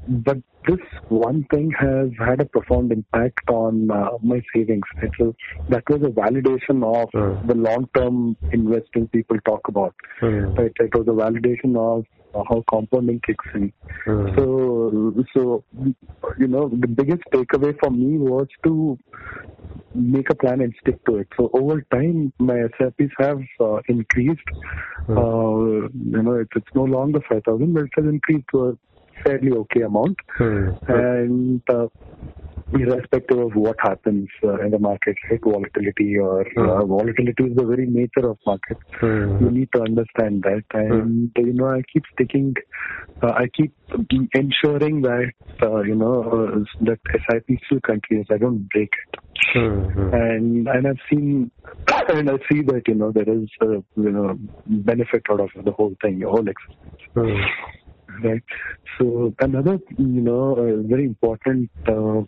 but 0.07 0.37
this 0.69 0.79
one 1.07 1.45
thing 1.53 1.71
has 1.79 2.09
had 2.19 2.41
a 2.41 2.45
profound 2.45 2.91
impact 2.91 3.49
on 3.49 3.89
uh, 3.91 4.09
my 4.21 4.41
savings. 4.53 4.87
Right? 5.01 5.11
So 5.17 5.35
that 5.69 5.83
was 5.89 6.01
a 6.03 6.13
validation 6.21 6.83
of 6.83 7.09
Hmm. 7.13 7.47
the 7.47 7.55
long-term 7.55 8.37
investing 8.51 9.07
people 9.07 9.37
talk 9.45 9.67
about. 9.67 9.95
Right? 10.21 10.71
It 10.79 10.95
was 10.95 11.07
a 11.07 11.17
validation 11.25 11.75
of 11.77 12.05
uh, 12.35 12.43
how 12.49 12.63
compounding 12.69 13.19
kicks 13.25 13.45
in. 13.55 13.73
Hmm. 14.05 14.27
So, 14.35 15.25
so 15.33 15.63
you 16.37 16.47
know, 16.47 16.69
the 16.69 16.87
biggest 16.87 17.23
takeaway 17.33 17.73
for 17.79 17.89
me 17.91 18.17
was 18.17 18.47
to 18.65 18.97
make 19.95 20.29
a 20.29 20.35
plan 20.35 20.61
and 20.61 20.73
stick 20.81 21.03
to 21.05 21.17
it. 21.17 21.27
So 21.35 21.49
over 21.53 21.81
time, 21.91 22.31
my 22.39 22.57
SIPs 22.77 23.13
have 23.19 23.41
uh, 23.59 23.79
increased. 23.87 24.49
Hmm. 25.07 25.17
Uh, 25.17 25.87
you 26.15 26.23
know, 26.23 26.33
it's, 26.33 26.51
it's 26.55 26.73
no 26.75 26.83
longer 26.83 27.21
five 27.27 27.43
thousand, 27.43 27.73
but 27.73 27.83
it 27.85 27.91
has 27.95 28.05
increased 28.05 28.45
to 28.53 28.69
a 28.69 28.77
fairly 29.25 29.51
okay 29.51 29.81
amount. 29.81 30.17
Hmm. 30.37 30.69
And 30.87 31.61
uh, 31.69 31.87
irrespective 32.71 33.39
of 33.39 33.51
what 33.55 33.77
happens 33.81 34.27
uh, 34.43 34.59
in 34.61 34.71
the 34.71 34.79
market, 34.79 35.15
right, 35.29 35.39
volatility 35.43 36.17
or 36.17 36.41
uh, 36.41 36.85
volatility 36.85 37.43
is 37.45 37.55
the 37.55 37.65
very 37.65 37.87
nature 37.87 38.29
of 38.29 38.37
market 38.45 38.77
Hmm. 38.99 39.37
you 39.39 39.49
need 39.49 39.69
to 39.73 39.81
understand 39.81 40.43
that 40.43 40.63
and 40.73 41.31
you 41.37 41.53
know 41.53 41.67
i 41.67 41.81
keep 41.91 42.03
sticking 42.13 42.53
uh, 43.23 43.33
i 43.41 43.45
keep 43.57 43.73
ensuring 44.33 45.01
that 45.01 45.31
uh, 45.63 45.81
you 45.81 45.95
know 45.95 46.15
uh, 46.23 46.59
that 46.81 46.99
sip 47.13 47.45
still 47.65 47.79
continues 47.81 48.27
i 48.31 48.37
don't 48.37 48.67
break 48.69 48.89
it 49.03 49.19
Hmm. 49.53 49.81
Hmm. 49.95 50.13
and 50.13 50.67
and 50.67 50.87
i've 50.87 51.03
seen 51.11 51.51
and 52.09 52.29
i 52.29 52.37
see 52.51 52.61
that 52.61 52.83
you 52.87 52.95
know 52.95 53.11
there 53.11 53.29
is 53.29 53.49
uh, 53.61 53.79
you 54.05 54.11
know 54.17 54.37
benefit 54.65 55.23
out 55.31 55.39
of 55.39 55.49
the 55.63 55.71
whole 55.71 55.95
thing 56.03 56.19
the 56.19 56.29
whole 56.29 56.47
experience 56.55 57.03
Hmm. 57.15 57.41
Right 58.23 58.43
so 58.97 59.33
another 59.39 59.77
you 59.97 60.21
know 60.29 60.55
uh, 60.55 60.87
very 60.87 61.05
important 61.05 61.69
uh, 61.87 62.21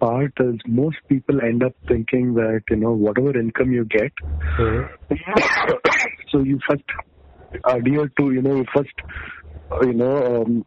part 0.00 0.32
is 0.40 0.56
most 0.66 0.96
people 1.08 1.40
end 1.42 1.62
up 1.62 1.74
thinking 1.88 2.34
that 2.34 2.62
you 2.70 2.76
know 2.76 2.92
whatever 2.92 3.38
income 3.38 3.72
you 3.72 3.84
get 3.84 4.12
Hmm. 4.56 4.82
so 6.30 6.42
you 6.42 6.58
first 6.68 6.82
adhere 7.66 8.10
to, 8.18 8.32
you 8.32 8.42
know, 8.42 8.56
you 8.56 8.64
first, 8.74 8.92
uh, 9.70 9.86
you 9.86 9.94
know, 9.94 10.42
um, 10.42 10.64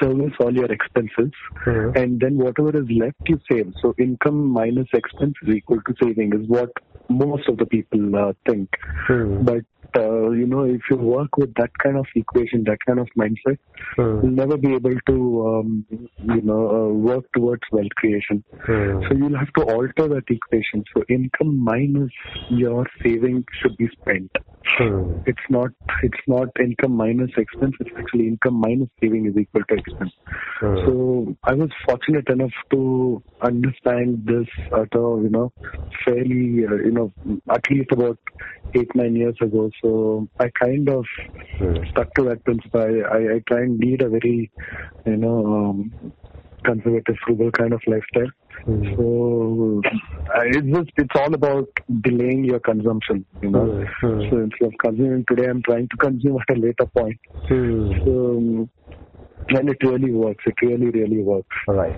service 0.00 0.32
all 0.40 0.52
your 0.52 0.70
expenses 0.70 1.32
Hmm. 1.64 1.90
and 1.94 2.20
then 2.20 2.36
whatever 2.36 2.76
is 2.76 2.88
left 2.90 3.16
you 3.28 3.38
save. 3.50 3.72
So 3.80 3.94
income 3.98 4.48
minus 4.48 4.88
expense 4.92 5.34
is 5.42 5.54
equal 5.54 5.80
to 5.86 5.94
saving 6.02 6.32
is 6.32 6.48
what 6.48 6.70
most 7.08 7.48
of 7.48 7.58
the 7.58 7.66
people 7.66 8.16
uh, 8.16 8.32
think. 8.48 8.68
Hmm. 9.06 9.44
But, 9.44 9.64
uh, 9.96 10.30
you 10.30 10.46
know, 10.46 10.64
if 10.64 10.80
you 10.90 10.96
work 10.96 11.36
with 11.36 11.54
that 11.54 11.70
kind 11.82 11.96
of 11.96 12.06
equation, 12.14 12.64
that 12.64 12.78
kind 12.86 12.98
of 12.98 13.08
mindset, 13.18 13.58
Hmm. 13.96 14.20
you'll 14.22 14.32
never 14.32 14.56
be 14.56 14.74
able 14.74 14.98
to, 15.06 15.46
um, 15.48 15.86
you 15.90 16.42
know, 16.42 16.68
uh, 16.68 16.88
work 16.92 17.24
towards 17.34 17.62
wealth 17.72 17.94
creation. 17.96 18.44
Hmm. 18.66 19.00
So 19.08 19.16
you'll 19.16 19.38
have 19.38 19.52
to 19.54 19.62
alter 19.62 20.08
that 20.08 20.24
equation. 20.28 20.84
So 20.94 21.04
income 21.08 21.58
minus 21.62 22.10
your 22.48 22.86
saving 23.02 23.44
should 23.60 23.76
be 23.76 23.88
spent 24.00 24.30
Hmm. 24.76 25.14
it's 25.26 25.46
not 25.48 25.70
it's 26.02 26.20
not 26.26 26.48
income 26.60 26.92
minus 26.92 27.30
expense 27.36 27.74
it's 27.80 27.90
actually 27.98 28.28
income 28.28 28.60
minus 28.60 28.88
saving 29.00 29.26
is 29.26 29.36
equal 29.36 29.62
to 29.68 29.74
expense 29.74 30.12
so 30.84 31.34
i 31.44 31.54
was 31.54 31.70
fortunate 31.86 32.28
enough 32.28 32.52
to 32.70 33.22
understand 33.42 34.22
this 34.26 34.46
at 34.72 34.94
a 34.94 35.06
you 35.24 35.30
know 35.30 35.52
fairly 36.04 36.66
uh, 36.66 36.74
you 36.86 36.92
know 36.92 37.12
at 37.50 37.62
least 37.70 37.90
about 37.92 38.18
eight 38.74 38.94
nine 38.94 39.16
years 39.16 39.36
ago 39.40 39.67
so 39.82 40.28
i 40.40 40.48
kind 40.62 40.88
of 40.88 41.04
Hmm. 41.58 41.76
stuck 41.90 42.12
to 42.14 42.22
that 42.24 42.42
principle 42.44 42.80
i 43.16 43.20
i, 43.34 43.38
try 43.48 43.60
and 43.66 43.78
lead 43.80 44.02
a 44.02 44.08
very 44.08 44.50
you 45.06 45.16
know 45.16 45.38
um, 45.56 46.12
conservative 46.64 47.16
frugal 47.24 47.50
kind 47.52 47.72
of 47.72 47.80
lifestyle 47.86 48.30
Hmm. 48.64 48.84
so 48.96 49.80
uh, 50.36 50.42
it's 50.46 50.66
just 50.76 50.90
it's 51.02 51.16
all 51.20 51.32
about 51.34 51.68
delaying 52.06 52.44
your 52.44 52.58
consumption 52.60 53.24
you 53.42 53.50
know. 53.50 53.66
Hmm. 54.00 54.20
so 54.30 54.38
instead 54.46 54.66
of 54.68 54.72
consuming 54.84 55.24
today, 55.28 55.46
I'm 55.48 55.62
trying 55.62 55.86
to 55.88 55.96
consume 55.96 56.38
at 56.48 56.56
a 56.56 56.60
later 56.60 56.86
point. 56.96 57.18
Hmm. 57.48 57.92
So, 58.04 58.68
and 59.50 59.70
it 59.70 59.78
really 59.82 60.10
works. 60.12 60.42
It 60.44 60.54
really, 60.60 60.90
really 60.90 61.22
works. 61.22 61.56
All 61.68 61.74
right. 61.76 61.96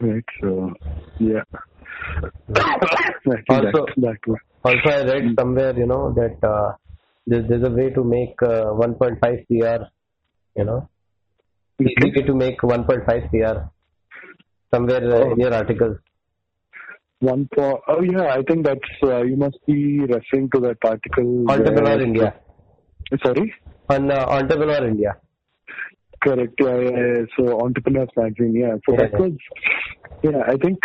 Right. 0.00 0.24
So, 0.40 0.72
yeah. 1.20 1.44
Think 3.24 3.44
Also- 3.48 3.86
that, 3.96 4.18
that 4.26 4.36
Also, 4.64 4.88
I 4.90 5.02
read 5.04 5.34
somewhere, 5.38 5.76
you 5.76 5.86
know, 5.86 6.12
that 6.14 6.36
uh, 6.48 6.72
there's, 7.26 7.46
there's 7.48 7.62
a 7.64 7.70
way 7.70 7.90
to 7.90 8.02
make 8.02 8.34
uh, 8.42 8.72
1.5 8.72 9.20
CR, 9.20 9.84
you 10.56 10.64
know, 10.64 10.88
easy 11.80 11.94
way 12.16 12.22
to 12.26 12.34
make 12.34 12.58
1.5 12.60 13.30
CR 13.30 13.68
somewhere 14.72 15.04
uh, 15.14 15.32
in 15.32 15.40
your 15.40 15.54
articles. 15.54 15.98
one 17.20 17.48
for 17.54 17.80
oh 17.88 18.02
yeah, 18.02 18.26
I 18.34 18.42
think 18.48 18.64
that's 18.66 18.90
uh, 19.02 19.22
you 19.22 19.36
must 19.36 19.58
be 19.66 20.00
referring 20.00 20.50
to 20.54 20.60
that 20.60 20.78
article. 20.84 21.28
Entrepreneur 21.50 21.96
where- 21.96 22.02
India. 22.02 22.34
Sorry. 23.24 23.54
On 23.90 24.10
uh, 24.10 24.24
Entrepreneur 24.38 24.86
India. 24.88 25.16
Correct. 26.22 26.54
Yeah, 26.58 26.76
yeah, 26.80 26.90
yeah. 26.90 27.22
So 27.36 27.60
Entrepreneurs 27.60 28.08
Magazine. 28.16 28.54
Yeah. 28.56 28.76
So 28.86 28.92
Yeah, 28.94 29.08
that 29.08 29.20
was. 29.20 29.32
Yeah, 30.22 30.42
I 30.46 30.56
think 30.56 30.78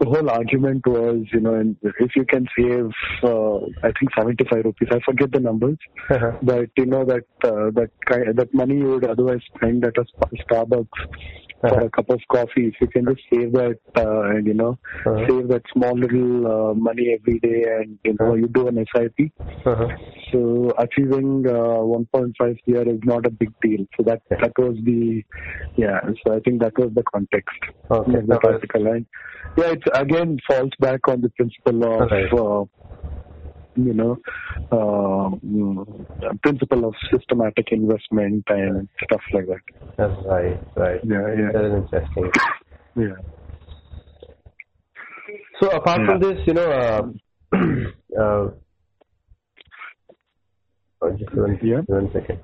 the 0.00 0.06
whole 0.06 0.30
argument 0.30 0.86
was, 0.86 1.24
you 1.32 1.40
know, 1.40 1.54
and 1.54 1.76
if 1.82 2.14
you 2.14 2.24
can 2.24 2.46
save, 2.56 2.90
uh, 3.22 3.56
I 3.82 3.90
think 3.98 4.12
seventy-five 4.16 4.64
rupees. 4.64 4.88
I 4.92 5.00
forget 5.04 5.32
the 5.32 5.40
numbers, 5.40 5.78
but 6.42 6.68
you 6.76 6.86
know 6.86 7.04
that 7.04 7.24
uh, 7.44 7.70
that 7.74 7.90
kind 8.06 8.36
that 8.36 8.52
money 8.54 8.76
you 8.76 8.90
would 8.90 9.04
otherwise 9.04 9.40
spend 9.56 9.84
at 9.84 9.96
a 9.98 10.04
Starbucks 10.50 11.00
for 11.60 11.74
Uh-huh. 11.74 11.86
a 11.86 11.90
cup 11.90 12.08
of 12.10 12.20
coffee. 12.30 12.66
If 12.68 12.74
you 12.80 12.86
can 12.88 13.04
just 13.06 13.22
save 13.32 13.52
that 13.54 13.78
uh, 13.96 14.22
and 14.34 14.46
you 14.46 14.54
know 14.54 14.78
Uh-huh. 15.06 15.26
save 15.28 15.48
that 15.48 15.62
small 15.72 15.98
little 15.98 16.46
uh, 16.46 16.74
money 16.74 17.16
every 17.18 17.38
day, 17.40 17.64
and 17.78 17.98
you 18.04 18.14
know 18.20 18.34
you 18.34 18.48
do 18.48 18.68
an 18.68 18.84
SIP. 18.94 19.32
Uh-huh. 19.66 19.88
So 20.30 20.72
achieving 20.78 21.44
uh, 21.48 21.80
1.5 21.82 22.56
year 22.66 22.82
is 22.88 23.00
not 23.04 23.26
a 23.26 23.30
big 23.30 23.52
deal. 23.62 23.84
So 23.96 24.04
that 24.04 24.22
that 24.30 24.52
was 24.58 24.76
the 24.84 25.24
yeah. 25.76 26.00
So 26.22 26.34
I 26.36 26.40
think 26.40 26.60
that 26.62 26.78
was 26.78 26.90
the 26.94 27.02
context 27.14 27.58
Okay. 27.90 28.20
the 28.26 28.38
article. 28.44 28.86
And 28.86 29.06
yeah, 29.56 29.70
it 29.72 29.82
again 29.94 30.38
falls 30.46 30.70
back 30.80 31.00
on 31.08 31.20
the 31.20 31.30
principle 31.30 31.84
of 31.84 32.10
Right. 32.10 32.32
uh, 32.32 32.64
you 33.76 33.94
know 33.94 34.16
uh, 34.70 35.30
principle 36.42 36.84
of 36.84 36.94
systematic 37.12 37.68
investment 37.72 38.44
and 38.48 38.88
stuff 39.04 39.22
like 39.32 39.46
that. 39.46 39.60
That's 39.96 40.12
right, 40.26 40.60
right. 40.76 41.00
Yeah, 41.04 41.26
yeah, 41.36 41.52
That 41.52 41.64
is 41.64 41.72
interesting. 41.82 42.30
yeah. 42.96 43.16
So 45.60 45.70
apart 45.70 46.00
from 46.06 46.20
this, 46.20 46.38
you 46.46 46.54
know, 46.54 46.70
uh, 46.70 47.02
uh, 47.56 48.50
oh, 51.02 51.10
just 51.18 51.34
one, 51.34 51.58
Yeah. 51.62 51.80
one 51.86 52.10
second. 52.12 52.38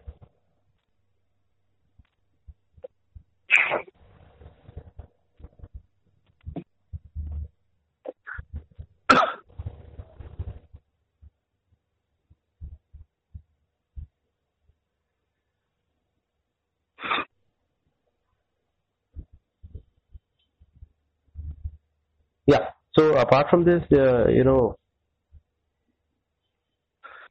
Yeah. 22.46 22.70
So 22.96 23.16
apart 23.16 23.48
from 23.50 23.64
this, 23.64 23.82
uh, 23.92 24.28
you 24.28 24.44
know, 24.44 24.76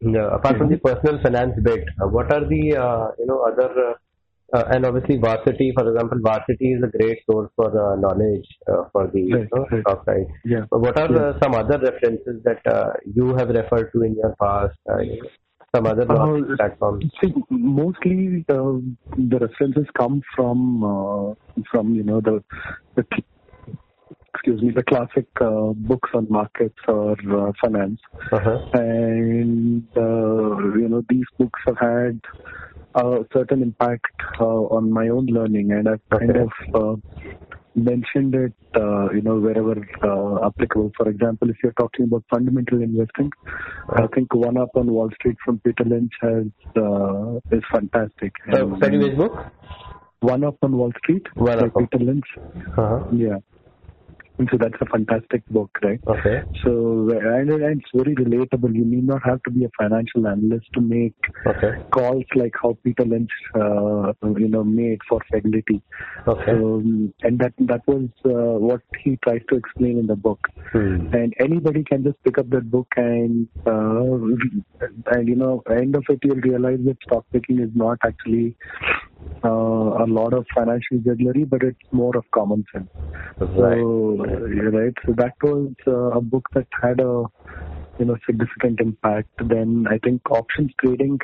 uh, 0.05 0.35
apart 0.35 0.57
from 0.57 0.69
the 0.69 0.77
personal 0.77 1.21
finance 1.23 1.53
bit, 1.63 1.85
uh, 2.01 2.07
what 2.07 2.31
are 2.33 2.41
the 2.41 2.75
uh, 2.75 3.11
you 3.17 3.25
know 3.25 3.45
other 3.47 3.69
uh, 3.91 4.57
uh, 4.57 4.65
and 4.71 4.85
obviously 4.85 5.17
varsity, 5.17 5.71
for 5.75 5.89
example, 5.89 6.19
varsity 6.21 6.73
is 6.73 6.83
a 6.83 6.97
great 6.97 7.17
source 7.29 7.49
for 7.55 7.69
uh, 7.69 7.95
knowledge 7.95 8.45
uh, 8.71 8.83
for 8.91 9.07
the 9.07 9.21
you 9.21 9.37
Right, 9.37 9.47
know, 9.53 9.65
right. 9.71 9.81
stock 9.81 10.05
side. 10.05 10.27
Yeah. 10.45 10.65
But 10.69 10.81
what 10.81 10.99
are 10.99 11.11
Yeah. 11.11 11.39
some 11.41 11.55
other 11.55 11.79
references 11.79 12.43
that 12.43 12.61
uh, 12.67 12.93
you 13.15 13.35
have 13.35 13.49
referred 13.49 13.91
to 13.93 14.03
in 14.03 14.15
your 14.15 14.35
past? 14.39 14.77
Uh, 14.89 14.99
you 14.99 15.27
some 15.75 15.87
other 15.87 16.05
platforms. 16.55 17.03
See, 17.19 17.33
mostly 17.49 18.45
the 18.47 19.39
references 19.41 19.87
come 19.97 20.21
from 20.35 21.35
from 21.71 21.95
you 21.95 22.03
know 22.03 22.21
the 22.21 22.43
the 22.95 23.03
excuse 24.43 24.61
me 24.61 24.71
the 24.71 24.83
classic 24.83 25.25
uh, 25.39 25.71
books 25.73 26.09
on 26.13 26.27
markets 26.29 26.75
or 26.87 27.13
uh, 27.31 27.51
finance, 27.61 27.99
Uh-huh. 28.31 28.57
and 28.73 29.87
uh, 29.95 30.57
you 30.77 30.87
know 30.89 31.01
these 31.09 31.25
books 31.39 31.59
have 31.65 31.77
had 31.77 32.19
a 32.95 33.23
certain 33.31 33.61
impact 33.61 34.11
uh, 34.39 34.43
on 34.77 34.91
my 34.91 35.07
own 35.07 35.27
learning, 35.27 35.71
and 35.71 35.87
I've 35.87 36.01
kind 36.09 36.35
of 36.35 36.51
uh, 36.75 36.95
mentioned 37.75 38.35
it, 38.35 38.53
uh, 38.75 39.09
you 39.11 39.21
know, 39.21 39.39
wherever 39.39 39.75
uh, 40.03 40.45
applicable. 40.45 40.91
For 40.97 41.07
example, 41.09 41.49
if 41.49 41.55
you're 41.63 41.73
talking 41.73 42.05
about 42.05 42.23
fundamental 42.29 42.81
investing, 42.83 43.31
I 43.89 44.07
think 44.13 44.33
One 44.35 44.57
Up 44.57 44.69
on 44.75 44.91
Wall 44.91 45.09
Street 45.15 45.37
from 45.45 45.59
Peter 45.59 45.85
Lynch 45.85 46.11
has 46.21 46.45
uh, 46.75 47.39
is 47.55 47.63
fantastic. 47.71 48.33
So, 48.51 48.77
sorry, 48.81 48.97
which 48.97 49.15
book? 49.17 49.33
One 50.19 50.43
Up 50.43 50.57
on 50.61 50.77
Wall 50.77 50.91
Street 50.99 51.25
One 51.35 51.59
by 51.59 51.69
Peter 51.79 52.03
Lynch. 52.03 52.27
Uh-huh. 52.77 52.99
Yeah. 53.13 53.37
And 54.39 54.49
so 54.51 54.57
that's 54.57 54.81
a 54.81 54.85
fantastic 54.85 55.47
book, 55.49 55.69
right? 55.83 55.99
Okay. 56.07 56.41
So 56.63 57.09
and, 57.11 57.49
and 57.49 57.81
it's 57.81 57.91
very 57.93 58.15
relatable. 58.15 58.73
You 58.73 58.85
need 58.85 59.05
not 59.05 59.21
have 59.25 59.43
to 59.43 59.51
be 59.51 59.65
a 59.65 59.69
financial 59.77 60.27
analyst 60.27 60.67
to 60.73 60.81
make 60.81 61.13
Okay. 61.45 61.83
calls 61.91 62.23
like 62.35 62.53
how 62.61 62.77
Peter 62.83 63.05
Lynch, 63.05 63.29
uh, 63.55 64.13
you 64.37 64.47
know, 64.47 64.63
made 64.63 64.99
for 65.07 65.19
Fidelity. 65.31 65.81
Okay. 66.27 66.51
Um, 66.51 67.13
and 67.21 67.37
that 67.39 67.53
that 67.59 67.81
was 67.87 68.07
uh, 68.25 68.57
what 68.59 68.81
he 69.03 69.19
tries 69.23 69.41
to 69.49 69.55
explain 69.55 69.99
in 69.99 70.07
the 70.07 70.15
book. 70.15 70.39
Hmm. 70.71 71.13
And 71.13 71.33
anybody 71.39 71.83
can 71.83 72.03
just 72.03 72.17
pick 72.23 72.37
up 72.37 72.49
that 72.49 72.71
book 72.71 72.87
and 72.95 73.47
uh, 73.65 75.13
and 75.13 75.27
you 75.27 75.35
know, 75.35 75.61
end 75.69 75.95
of 75.95 76.05
it, 76.09 76.19
you'll 76.23 76.37
realize 76.37 76.79
that 76.85 76.97
stock 77.03 77.25
picking 77.31 77.59
is 77.59 77.69
not 77.75 77.99
actually 78.03 78.55
uh, 79.43 80.03
a 80.03 80.07
lot 80.07 80.33
of 80.33 80.45
financial 80.55 80.99
jugglery, 81.05 81.45
but 81.45 81.63
it's 81.63 81.79
more 81.91 82.15
of 82.15 82.23
common 82.33 82.63
sense. 82.73 82.89
Right. 83.39 83.77
So, 83.77 84.17
right. 84.17 84.93
So 85.05 85.13
that 85.17 85.33
was 85.41 85.71
uh, 85.87 86.17
a 86.17 86.21
book 86.21 86.47
that 86.55 86.67
had 86.81 86.99
a 87.01 87.25
you 87.99 88.05
know 88.05 88.17
significant 88.25 88.79
impact. 88.79 89.29
Then 89.37 89.85
I 89.89 89.97
think 89.99 90.29
options 90.31 90.71
trading, 90.83 91.19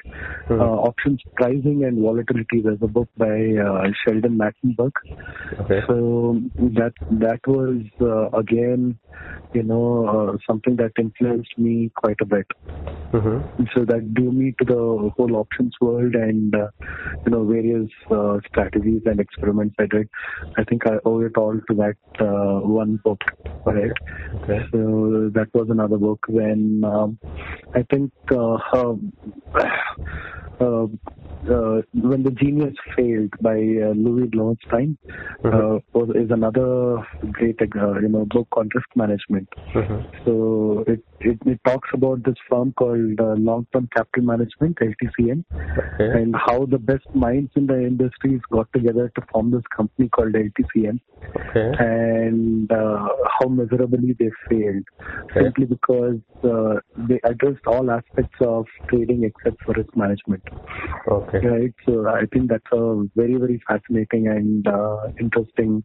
Hmm. 0.47 0.61
uh, 0.61 0.75
options 0.89 1.21
pricing 1.35 1.83
and 1.83 2.01
volatility. 2.01 2.61
There's 2.61 2.81
a 2.81 2.87
book 2.87 3.09
by 3.17 3.37
uh, 3.65 3.91
Sheldon 4.03 4.37
Natenberg. 4.37 4.91
Okay. 5.61 5.81
So 5.87 6.39
that 6.57 6.93
that 7.11 7.39
was 7.47 7.81
uh, 8.01 8.29
again, 8.37 8.97
you 9.53 9.63
know, 9.63 10.07
uh, 10.07 10.37
something 10.47 10.75
that 10.77 10.91
influenced 10.97 11.57
me 11.57 11.91
quite 11.95 12.17
a 12.21 12.25
bit. 12.25 12.47
Mm-hmm. 13.11 13.63
So 13.75 13.85
that 13.85 14.13
drew 14.13 14.31
me 14.31 14.53
to 14.59 14.65
the 14.65 15.11
whole 15.17 15.35
options 15.35 15.73
world 15.81 16.13
and 16.13 16.53
uh, 16.53 16.67
you 17.25 17.31
know 17.31 17.43
various 17.43 17.89
uh, 18.11 18.37
strategies 18.47 19.01
and 19.05 19.19
experiments 19.19 19.75
I 19.79 19.87
did. 19.87 20.09
I 20.57 20.63
think 20.63 20.85
I 20.85 20.97
owe 21.05 21.21
it 21.21 21.35
all 21.35 21.59
to 21.69 21.75
that 21.75 21.97
uh, 22.19 22.59
one 22.67 22.99
book, 23.03 23.21
right? 23.65 23.91
Okay. 24.43 24.59
So 24.71 25.31
that 25.33 25.47
was 25.53 25.67
another 25.69 25.97
book. 25.97 26.19
Then 26.59 26.83
um, 26.83 27.19
I 27.73 27.83
think 27.89 28.11
uh, 28.31 28.57
uh, 30.59 30.87
uh, 31.49 31.81
when 31.93 32.23
the 32.23 32.31
genius 32.31 32.73
failed 32.95 33.33
by 33.41 33.55
uh, 33.55 33.93
Louis 33.95 34.29
Lowenstein 34.33 34.97
uh, 35.45 35.79
was, 35.93 36.09
is 36.15 36.31
another 36.31 36.97
great 37.31 37.59
uh, 37.61 37.99
you 37.99 38.09
know 38.09 38.25
book 38.29 38.47
on 38.57 38.69
risk 38.75 38.89
management. 38.95 39.47
Mm-hmm. 39.73 40.01
So 40.25 40.83
it, 40.87 41.03
it, 41.21 41.39
it 41.45 41.61
talks 41.65 41.89
about 41.93 42.23
this 42.23 42.35
firm 42.49 42.73
called 42.73 43.19
uh, 43.19 43.35
Long 43.37 43.67
Term 43.73 43.87
Capital 43.95 44.23
Management 44.23 44.77
(LTCM) 44.79 45.43
Okay. 45.77 46.19
and 46.19 46.35
how 46.35 46.65
the 46.65 46.77
best 46.77 47.05
minds 47.13 47.51
in 47.55 47.67
the 47.67 47.77
industries 47.77 48.41
got 48.51 48.67
together 48.73 49.11
to 49.15 49.21
form 49.31 49.51
this 49.51 49.63
company 49.75 50.09
called 50.09 50.33
LTCM 50.33 50.99
Okay. 51.49 51.71
and 51.79 52.71
uh, 52.71 53.07
how 53.39 53.47
miserably 53.47 54.15
they 54.19 54.31
failed 54.49 54.83
Okay. 55.31 55.43
simply 55.43 55.65
because 55.65 56.19
uh, 56.43 56.75
they 56.95 57.19
addressed 57.23 57.65
all 57.67 57.91
aspects 57.91 58.37
of 58.41 58.65
trading 58.89 59.23
except 59.23 59.57
for 59.65 59.73
risk 59.73 59.95
management. 59.95 60.43
Okay. 61.07 61.39
Right. 61.39 61.73
So 61.85 62.07
I 62.07 62.25
think 62.31 62.49
that's 62.49 62.71
a 62.71 63.03
very 63.15 63.35
very 63.35 63.61
fascinating 63.67 64.27
and 64.27 64.67
uh, 64.67 65.07
interesting 65.19 65.83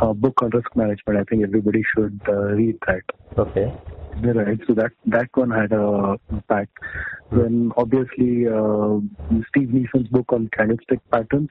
uh, 0.00 0.12
book 0.12 0.42
on 0.42 0.50
risk 0.50 0.74
management. 0.76 1.18
I 1.18 1.24
think 1.24 1.42
everybody 1.44 1.82
should 1.94 2.20
uh, 2.28 2.32
read 2.32 2.78
that. 2.86 3.02
Okay. 3.36 3.72
Right. 4.22 4.58
So 4.66 4.74
that 4.74 4.92
that 5.06 5.28
one 5.34 5.50
had 5.50 5.72
a 5.72 6.16
impact. 6.30 6.72
Then 7.30 7.72
obviously 7.76 8.46
uh, 8.48 8.98
Steve 9.48 9.72
Nison's 9.72 10.08
book 10.08 10.32
on 10.32 10.48
candlestick 10.56 11.00
patterns 11.12 11.50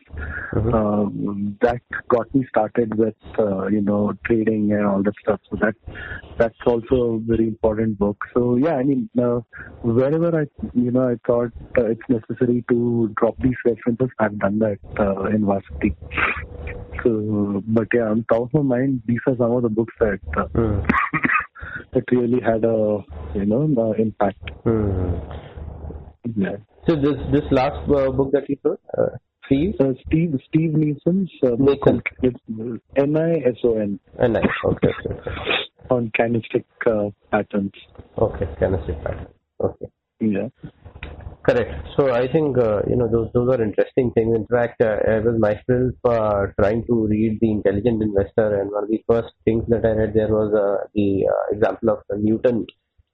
Mhm. 0.54 0.74
um, 0.74 1.58
that 1.62 1.82
got 2.10 2.34
me 2.34 2.46
started 2.50 2.96
with 2.96 3.16
uh, 3.38 3.68
you 3.68 3.82
know 3.82 4.14
trading 4.26 4.72
and 4.72 4.86
all 4.86 5.04
that 5.04 5.14
stuff. 5.22 5.40
So 5.50 5.58
that 5.62 5.76
that's 6.38 6.58
also 6.66 7.14
a 7.14 7.20
very 7.20 7.48
important 7.48 7.98
book. 8.00 8.18
So 8.34 8.58
yeah, 8.58 8.76
I 8.76 8.84
mean 8.84 9.10
uh, 9.22 9.40
wherever 9.84 10.42
I 10.42 10.48
you 10.74 10.92
know 10.92 11.08
I 11.10 11.16
thought 11.26 11.52
uh, 11.78 11.86
it's 11.86 12.02
necessary 12.10 12.27
to 12.70 13.14
drop 13.16 13.36
these 13.40 13.56
references, 13.66 14.10
I've 14.20 14.38
done 14.40 14.60
that 14.60 14.78
uh, 15.00 15.26
in 15.26 15.46
varsity. 15.46 15.96
So, 17.04 17.64
but 17.68 17.88
yeah, 17.94 18.10
on 18.10 18.26
top 18.30 18.54
of 18.54 18.54
my 18.54 18.78
mind, 18.78 19.02
these 19.06 19.20
are 19.28 19.36
some 19.38 19.52
of 19.52 19.64
the 19.64 19.70
books 19.70 19.94
that 20.00 20.20
uh, 20.36 20.48
Hmm. 20.56 20.80
that 21.94 22.04
really 22.12 22.42
had 22.42 22.66
a 22.66 23.04
you 23.34 23.46
know 23.46 23.70
uh, 23.78 23.92
impact. 24.02 24.38
Hmm. 24.64 25.16
Yeah. 26.36 26.58
So 26.88 26.96
this 26.96 27.16
this 27.32 27.44
last 27.52 27.88
uh, 27.90 28.12
book 28.12 28.32
that 28.34 28.50
you 28.50 28.58
wrote, 28.64 28.82
uh, 28.98 29.10
Steve, 29.46 29.76
Uh, 29.80 29.94
Steve 30.06 30.40
Steve 30.48 30.74
Nison's 30.74 31.32
uh, 31.44 31.56
book 31.56 31.86
Nison. 31.86 31.88
on 31.88 32.02
it's 32.22 32.82
N 32.96 33.16
I 33.18 33.32
S 33.48 33.58
O 33.64 33.78
N 33.78 34.00
and. 34.18 34.38
Okay. 34.38 34.48
Okay. 34.66 35.10
Okay. 35.10 35.32
on 35.90 36.12
candlestick 36.18 36.66
uh, 36.86 37.10
patterns. 37.32 37.72
Okay. 38.18 38.48
Candlestick 38.60 39.02
pattern. 39.04 39.28
Okay. 39.62 39.88
Yeah. 40.20 40.50
Correct. 41.48 41.88
So 41.96 42.12
I 42.12 42.28
think 42.28 42.58
uh, 42.58 42.82
you 42.90 42.98
know 42.98 43.08
those 43.10 43.30
those 43.34 43.50
are 43.54 43.62
interesting 43.64 44.12
things. 44.12 44.36
In 44.36 44.46
fact, 44.48 44.82
uh, 44.82 44.98
I 45.08 45.20
was 45.20 45.40
myself 45.40 45.94
uh, 46.04 46.48
trying 46.60 46.86
to 46.88 47.08
read 47.08 47.38
the 47.40 47.52
Intelligent 47.52 48.04
Investor, 48.04 48.60
and 48.60 48.70
one 48.70 48.84
of 48.84 48.90
the 48.90 49.02
first 49.08 49.32
things 49.46 49.64
that 49.70 49.86
I 49.86 49.92
read 49.92 50.14
there 50.14 50.28
was 50.28 50.54
uh, 50.54 50.86
the 50.94 51.26
uh, 51.26 51.56
example 51.56 51.90
of 51.92 52.00
Newton 52.20 52.66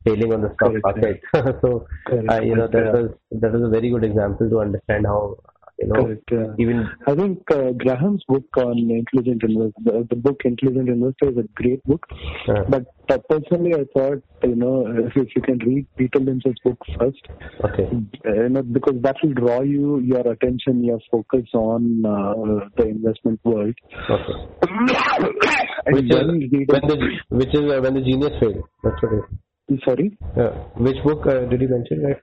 sailing 0.08 0.34
on 0.34 0.42
the 0.42 0.52
stock 0.56 0.72
Correct, 0.72 0.84
market. 0.84 1.22
so 1.62 1.86
uh, 2.12 2.42
you 2.42 2.56
know 2.56 2.68
that 2.68 2.86
yeah. 2.86 2.92
was 2.92 3.12
that 3.32 3.52
was 3.52 3.64
a 3.68 3.70
very 3.70 3.92
good 3.92 4.04
example 4.04 4.50
to 4.50 4.62
understand 4.62 5.06
how 5.06 5.36
you 5.80 5.88
know 5.88 6.06
Correct. 6.06 6.30
Yeah. 6.32 6.54
even 6.60 6.90
I 7.08 7.16
think 7.16 7.40
uh, 7.52 7.72
Graham's 7.72 8.24
book 8.28 8.46
on 8.58 8.78
intelligent 8.78 9.44
investor, 9.44 9.74
the, 9.84 10.08
the 10.10 10.16
book 10.16 10.42
Intelligent 10.46 10.90
Investor 10.90 11.30
is 11.32 11.38
a 11.38 11.48
great 11.56 11.84
book. 11.84 12.06
uh, 12.48 12.64
But 12.70 12.86
uh, 13.10 13.18
personally, 13.30 13.74
I 13.74 13.86
thought 13.94 14.22
you 14.44 14.56
know 14.56 14.86
if, 14.88 15.16
if 15.16 15.36
you 15.36 15.42
can 15.42 15.58
read 15.60 15.88
Peter 15.98 16.20
Lynch's 16.20 16.56
book 16.64 16.78
first, 17.00 17.22
okay 17.66 17.88
uh, 18.26 18.34
you 18.34 18.50
know, 18.50 18.62
because 18.64 18.96
that 19.02 19.16
will 19.24 19.34
draw 19.34 19.62
you 19.62 20.00
your 20.00 20.26
attention, 20.32 20.84
your 20.84 21.00
focus 21.12 21.48
on 21.54 22.04
uh, 22.06 22.68
the 22.78 22.88
investment 22.88 23.40
world. 23.44 23.76
okay 24.10 24.34
which 25.88 26.06
is 26.06 26.16
when 26.16 26.88
the 26.88 27.20
which 27.30 27.54
is 27.54 27.72
uh, 27.72 27.82
when 27.82 27.94
the 27.96 28.02
genius 28.02 28.32
failed. 28.40 28.64
That's 28.84 29.02
what 29.02 29.14
it 29.14 29.24
is. 29.70 29.80
sorry, 29.86 30.18
which 30.76 31.04
book 31.04 31.26
uh, 31.28 31.46
did 31.50 31.62
you 31.62 31.68
mention? 31.68 32.04
Right? 32.04 32.22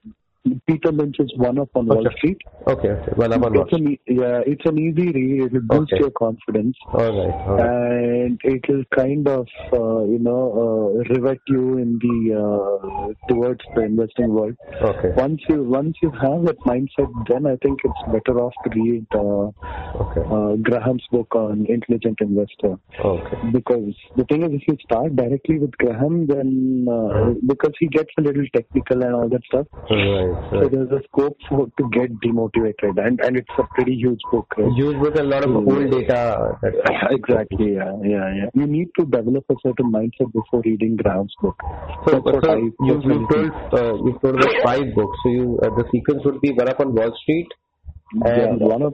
Peter 0.67 0.91
Lynch's 0.91 1.31
One 1.37 1.59
Up 1.59 1.69
on 1.75 1.85
Wall. 1.85 2.03
Street. 2.17 2.37
Okay. 2.67 2.89
Okay. 2.89 3.11
One 3.15 3.31
up 3.33 3.43
on 3.43 3.55
It's 3.57 3.73
an, 3.73 3.91
e- 3.91 3.99
yeah, 4.07 4.41
it's 4.45 4.65
an 4.65 4.79
easy 4.79 5.11
read. 5.11 5.43
It 5.45 5.53
will 5.53 5.61
boost 5.61 5.93
Okay. 5.93 5.99
your 6.01 6.11
confidence. 6.11 6.75
All 6.93 6.99
right. 6.99 7.47
All 7.47 7.57
right. 7.57 7.91
and 8.21 8.39
it 8.43 8.61
will 8.67 8.83
kind 8.95 9.27
of 9.27 9.47
uh, 9.73 10.03
you 10.05 10.19
know 10.19 10.93
uh, 10.97 11.13
rivet 11.13 11.41
you 11.47 11.77
in 11.77 11.99
the 11.99 12.17
uh, 12.41 13.13
towards 13.31 13.61
the 13.75 13.81
investing 13.83 14.29
world 14.33 14.55
Okay. 14.81 15.09
once 15.15 15.41
you 15.49 15.63
once 15.63 15.95
you 16.01 16.09
have 16.11 16.43
that 16.45 16.59
mindset 16.71 17.09
then 17.29 17.45
i 17.45 17.55
think 17.63 17.79
it's 17.83 18.03
better 18.15 18.39
off 18.43 18.53
to 18.63 18.69
read 18.79 19.05
uh, 19.15 19.47
Okay. 20.03 20.21
uh, 20.35 20.55
graham's 20.67 21.05
book 21.11 21.33
on 21.35 21.65
intelligent 21.67 22.17
investor 22.21 22.73
Okay. 23.03 23.37
because 23.51 23.93
the 24.17 24.25
thing 24.25 24.43
is 24.43 24.51
if 24.59 24.63
you 24.67 24.77
start 24.83 25.15
directly 25.15 25.57
with 25.59 25.71
graham 25.77 26.25
then 26.27 26.87
uh, 26.89 27.31
because 27.47 27.73
he 27.79 27.87
gets 27.87 28.09
a 28.17 28.21
little 28.21 28.45
technical 28.55 29.03
and 29.03 29.13
all 29.13 29.29
that 29.29 29.43
stuff 29.45 29.67
Right. 29.89 30.30
Right. 30.31 30.63
So 30.63 30.69
there's 30.69 30.91
a 30.91 31.01
scope 31.07 31.37
for, 31.49 31.67
to 31.77 31.89
get 31.91 32.09
demotivated, 32.21 32.97
and 33.05 33.19
and 33.21 33.37
it's 33.37 33.55
a 33.57 33.63
pretty 33.75 33.95
huge 33.95 34.19
book. 34.31 34.47
Right? 34.57 34.71
Use 34.75 34.95
with 34.99 35.19
a 35.19 35.23
lot 35.23 35.43
of 35.43 35.51
Mm. 35.51 35.67
old 35.71 35.91
data. 35.91 36.57
Exactly. 37.11 37.73
Yeah, 37.75 37.93
yeah, 38.03 38.27
yeah. 38.39 38.49
You 38.53 38.67
need 38.67 38.89
to 38.99 39.05
develop 39.05 39.45
a 39.49 39.55
certain 39.65 39.91
mindset 39.91 40.31
before 40.33 40.61
reading 40.65 40.95
Graham's 40.95 41.33
book. 41.41 41.59
So, 42.07 42.19
what 42.19 42.43
so 42.43 42.55
you, 42.57 42.73
you 42.81 43.27
told 43.31 43.51
uh, 43.73 43.93
you 44.05 44.17
told 44.21 44.45
five 44.63 44.85
books. 44.95 45.17
So 45.23 45.29
you 45.29 45.59
uh, 45.63 45.69
the 45.75 45.85
sequence 45.91 46.21
would 46.25 46.41
be 46.41 46.51
One 46.51 46.69
Up 46.69 46.79
on 46.79 46.95
Wall 46.95 47.11
Street. 47.23 47.47
yeah, 48.25 48.47
And 48.51 48.61
one 48.61 48.81
of 48.81 48.93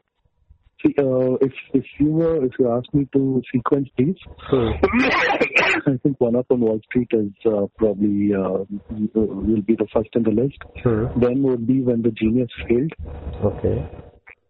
see, 0.83 0.93
uh, 0.99 1.33
if 1.41 1.53
if 1.73 1.85
you 1.99 2.11
were 2.11 2.45
if 2.45 2.51
you 2.59 2.71
ask 2.71 2.93
me 2.93 3.07
to 3.13 3.41
sequence 3.51 3.89
these, 3.97 4.15
Hmm. 4.49 4.69
I 5.93 5.97
think 6.03 6.19
One 6.19 6.35
Up 6.35 6.45
on 6.49 6.59
Wall 6.61 6.79
Street 6.89 7.09
is 7.11 7.31
uh, 7.45 7.67
probably 7.77 8.33
uh, 8.33 8.65
will 9.13 9.61
be 9.61 9.75
the 9.75 9.87
first 9.93 10.09
in 10.13 10.23
the 10.23 10.31
list. 10.31 10.57
Hmm. 10.83 11.05
Then 11.19 11.43
would 11.43 11.65
be 11.67 11.81
when 11.81 12.01
the 12.01 12.11
genius 12.11 12.49
failed, 12.67 12.91
Okay. 13.43 13.85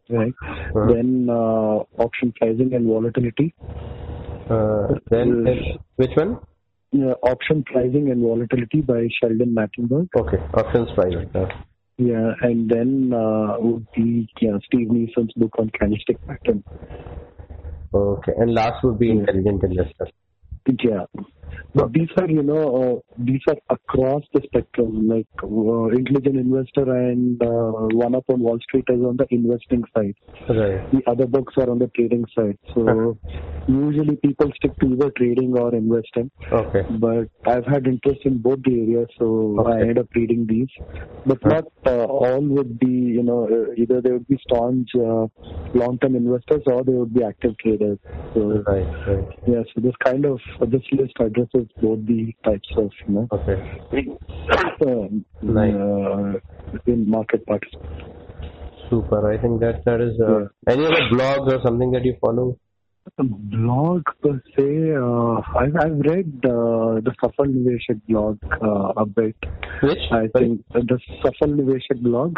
right? 0.09 0.33
Hmm. 0.73 0.87
Then 0.93 1.27
uh, 1.29 1.83
option 2.07 2.33
pricing 2.39 2.73
and 2.73 2.87
volatility. 2.87 3.53
Uh, 4.49 4.95
then, 5.09 5.45
which 5.97 6.11
one? 6.15 6.39
Option 7.23 7.63
pricing 7.63 8.09
and 8.11 8.21
volatility 8.21 8.81
by 8.81 9.07
Sheldon 9.19 9.53
Natenberg. 9.53 10.07
Okay. 10.17 10.37
Options 10.53 10.89
pricing. 10.95 11.29
Yeah, 11.97 12.33
and 12.41 12.69
then 12.69 13.11
uh, 13.11 13.57
would 13.59 13.87
be 13.95 14.29
yeah, 14.39 14.57
Steve 14.65 14.91
Nison's 14.91 15.33
book 15.35 15.53
on 15.57 15.71
candlestick 15.71 16.17
pattern. 16.27 16.63
okay. 17.93 18.33
And 18.37 18.53
last 18.53 18.83
would 18.83 18.99
be 18.99 19.09
Intelligent 19.09 19.63
Investor. 19.63 20.07
Yeah. 20.83 21.05
But 21.75 21.93
these 21.93 22.09
are, 22.17 22.29
you 22.29 22.43
know, 22.43 22.63
uh, 22.81 23.13
these 23.17 23.41
are 23.47 23.57
across 23.69 24.23
the 24.33 24.41
spectrum, 24.45 25.07
like 25.07 25.27
uh, 25.43 25.87
Intelligent 25.95 26.37
Investor 26.37 26.91
and 26.91 27.41
uh, 27.41 27.95
One 27.95 28.15
Up 28.15 28.25
on 28.29 28.39
Wall 28.39 28.59
Street 28.61 28.85
is 28.89 29.01
on 29.01 29.17
the 29.17 29.27
investing 29.29 29.83
side. 29.95 30.15
Right. 30.49 30.91
The 30.91 31.01
other 31.07 31.27
books 31.27 31.53
are 31.57 31.69
on 31.69 31.79
the 31.79 31.87
trading 31.87 32.25
side. 32.35 32.57
So 32.73 33.17
usually 33.67 34.15
people 34.17 34.51
stick 34.55 34.77
to 34.79 34.87
either 34.87 35.11
trading 35.17 35.57
or 35.57 35.75
investing. 35.75 36.31
Okay. 36.51 36.81
But 36.99 37.29
I've 37.45 37.65
had 37.65 37.85
interest 37.85 38.21
in 38.25 38.39
both 38.39 38.63
the 38.63 38.73
areas, 38.73 39.07
so 39.19 39.63
I 39.67 39.81
end 39.81 39.99
up 39.99 40.07
reading 40.15 40.47
these. 40.47 40.69
But 41.25 41.43
not 41.45 41.65
uh, 41.85 42.05
all 42.05 42.41
would 42.41 42.79
be, 42.79 42.87
you 42.87 43.23
know, 43.23 43.47
uh, 43.47 43.73
either 43.77 44.01
they 44.01 44.11
would 44.11 44.27
be 44.27 44.39
staunch 44.49 44.89
uh, 44.95 45.27
long-term 45.73 46.15
investors 46.15 46.63
or 46.65 46.83
they 46.83 46.93
would 46.93 47.13
be 47.13 47.23
active 47.23 47.57
traders. 47.59 47.99
So 48.33 48.63
Right. 48.65 49.07
Right. 49.07 49.39
yeah, 49.47 49.61
so 49.73 49.81
this 49.81 49.95
kind 50.03 50.25
of 50.25 50.39
this 50.71 50.81
list 50.91 51.13
addresses 51.37 51.69
both 51.81 52.05
the 52.05 52.33
types 52.43 52.69
of, 52.77 52.91
you 53.07 53.13
know, 53.13 53.27
Okay. 53.31 53.57
um, 54.85 55.25
Nice. 55.41 55.73
uh, 55.73 56.39
in 56.85 57.09
market 57.09 57.45
participants. 57.45 58.03
Super. 58.89 59.31
I 59.31 59.37
think 59.37 59.59
that 59.61 59.83
that 59.85 60.01
is. 60.01 60.19
Uh, 60.19 60.47
Any 60.67 60.85
other 60.85 61.03
blogs 61.11 61.51
or 61.53 61.61
something 61.63 61.91
that 61.91 62.05
you 62.05 62.15
follow? 62.21 62.57
blog 63.19 64.03
per 64.21 64.41
se, 64.55 64.93
uh, 64.93 65.41
I've, 65.57 65.75
I've 65.79 65.99
read 65.99 66.29
uh, 66.43 66.99
the 67.05 67.13
Safal 67.23 67.47
Niveshak 67.47 68.01
blog 68.09 68.37
uh, 68.61 69.01
a 69.01 69.05
bit. 69.05 69.35
Which? 69.81 69.99
I 70.11 70.27
think 70.37 70.63
uh, 70.75 70.79
the 70.79 70.99
Safal 71.23 71.55
Niveshak 71.55 72.01
blog, 72.01 72.35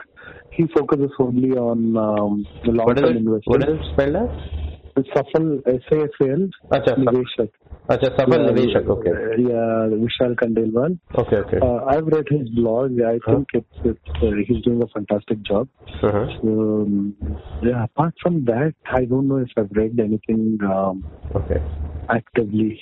he 0.51 0.65
focuses 0.75 1.11
only 1.19 1.51
on 1.51 1.97
um, 1.97 2.45
the 2.63 2.71
long-term 2.71 3.17
investors. 3.17 3.43
What 3.45 3.63
is 3.63 3.79
it 3.79 3.93
spelled 3.93 4.15
as? 4.15 4.68
Safal, 4.97 5.61
S-A-F-A-L, 5.67 6.49
Acha, 6.71 6.87
Saf- 6.87 6.97
Niveshak. 6.97 7.49
Acha, 7.89 8.15
Safal 8.17 8.29
Yeah, 8.29 8.51
Niveshak. 8.51 8.87
Okay. 8.87 9.43
Yeah, 9.43 9.97
Vishal 10.03 10.35
Khandelwal. 10.35 10.99
Okay. 11.17 11.37
Okay. 11.37 11.57
Uh, 11.61 11.85
I've 11.85 12.05
read 12.07 12.25
his 12.29 12.49
blog. 12.49 12.91
I 13.01 13.19
think 13.29 13.47
it's, 13.53 13.67
it's 13.83 13.99
uh, 14.21 14.27
he's 14.47 14.61
doing 14.63 14.81
a 14.83 14.87
fantastic 14.87 15.41
job. 15.43 15.67
Uh-huh. 16.03 16.27
So, 16.41 16.47
um, 16.47 17.15
yeah, 17.61 17.83
apart 17.83 18.13
from 18.21 18.45
that, 18.45 18.73
I 18.91 19.05
don't 19.05 19.27
know 19.27 19.37
if 19.37 19.49
I've 19.57 19.71
read 19.71 19.99
anything 19.99 20.59
um, 20.63 21.03
Okay. 21.35 21.61
actively, 22.09 22.81